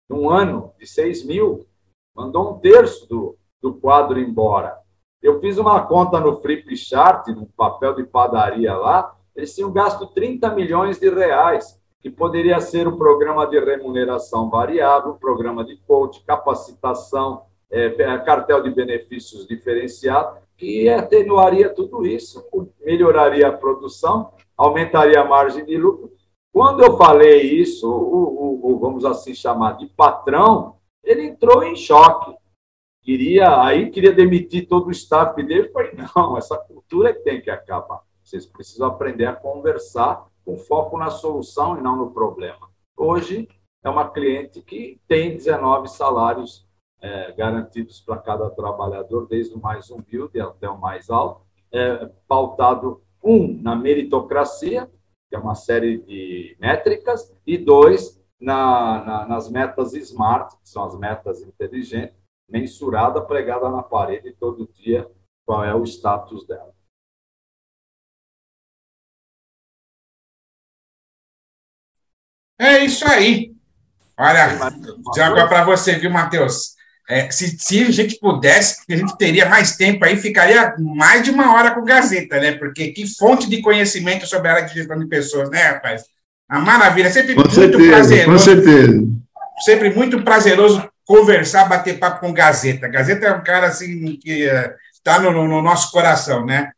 [0.09, 1.67] Num ano de 6 mil.
[2.15, 4.80] Mandou um terço do, do quadro embora.
[5.23, 9.15] Eu fiz uma conta no Flipchart, num papel de padaria lá.
[9.37, 15.15] Eles tinham gasto 30 milhões de reais, que poderia ser um programa de remuneração variável,
[15.15, 22.45] programa de coach, capacitação, é, cartel de benefícios diferenciado que atenuaria tudo isso,
[22.85, 26.13] melhoraria a produção, aumentaria a margem de lucro.
[26.53, 31.75] Quando eu falei isso, o, o, o, vamos assim chamar de patrão, ele entrou em
[31.75, 32.37] choque.
[33.03, 35.71] Queria, aí queria demitir todo o staff dele.
[35.75, 38.03] Eu não, essa cultura tem que acabar.
[38.23, 42.69] Vocês precisam aprender a conversar com foco na solução e não no problema.
[42.97, 43.49] Hoje
[43.83, 46.67] é uma cliente que tem 19 salários
[47.01, 51.43] é, garantidos para cada trabalhador, desde o mais humilde até o mais alto,
[51.73, 54.91] é, pautado, um, na meritocracia,
[55.29, 60.85] que é uma série de métricas, e dois, na, na, nas metas SMART, que são
[60.85, 62.17] as metas inteligentes,
[62.51, 65.09] mensurada, pregada na parede todo dia,
[65.47, 66.75] qual é o status dela.
[72.59, 73.55] É isso aí.
[74.19, 74.59] Olha,
[75.17, 76.75] já para você, viu, Matheus?
[77.09, 81.31] É, se, se, a gente pudesse, a gente teria mais tempo aí, ficaria mais de
[81.31, 82.53] uma hora com Gazeta, né?
[82.53, 86.05] Porque que fonte de conhecimento sobre a área de gestão de pessoas, né, rapaz?
[86.49, 88.31] A maravilha, sempre com muito certeza, prazeroso.
[88.31, 89.09] Com certeza.
[89.65, 92.87] Sempre muito prazeroso conversar, bater papo com Gazeta.
[92.87, 94.49] Gazeta é um cara assim que
[94.93, 96.71] está uh, no, no, nosso coração, né?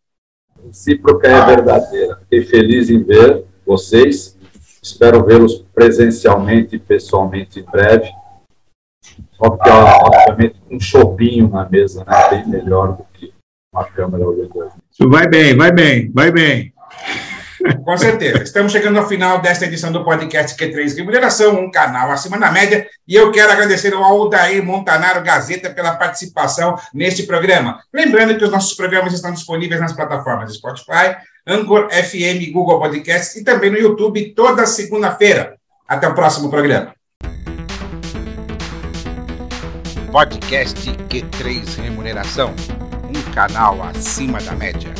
[0.64, 2.16] Recíproca é verdadeira.
[2.20, 4.38] Fiquei feliz em ver vocês.
[4.82, 8.10] Espero vê-los presencialmente e pessoalmente em breve
[9.38, 12.30] obviamente, um chopinho na mesa, né?
[12.30, 13.34] Bem melhor do que
[13.74, 14.72] uma câmera olhando.
[15.10, 16.72] Vai bem, vai bem, vai bem.
[17.84, 18.42] Com certeza.
[18.42, 22.86] Estamos chegando ao final desta edição do podcast Q3 Remuneração, um canal acima da média,
[23.06, 27.80] e eu quero agradecer ao Aldair Montanaro Gazeta pela participação neste programa.
[27.92, 33.44] Lembrando que os nossos programas estão disponíveis nas plataformas Spotify, Anchor, FM, Google Podcasts e
[33.44, 35.56] também no YouTube toda segunda-feira.
[35.86, 36.94] Até o próximo programa.
[40.10, 42.54] Podcast Q3 Remuneração,
[43.08, 44.92] um canal acima da média.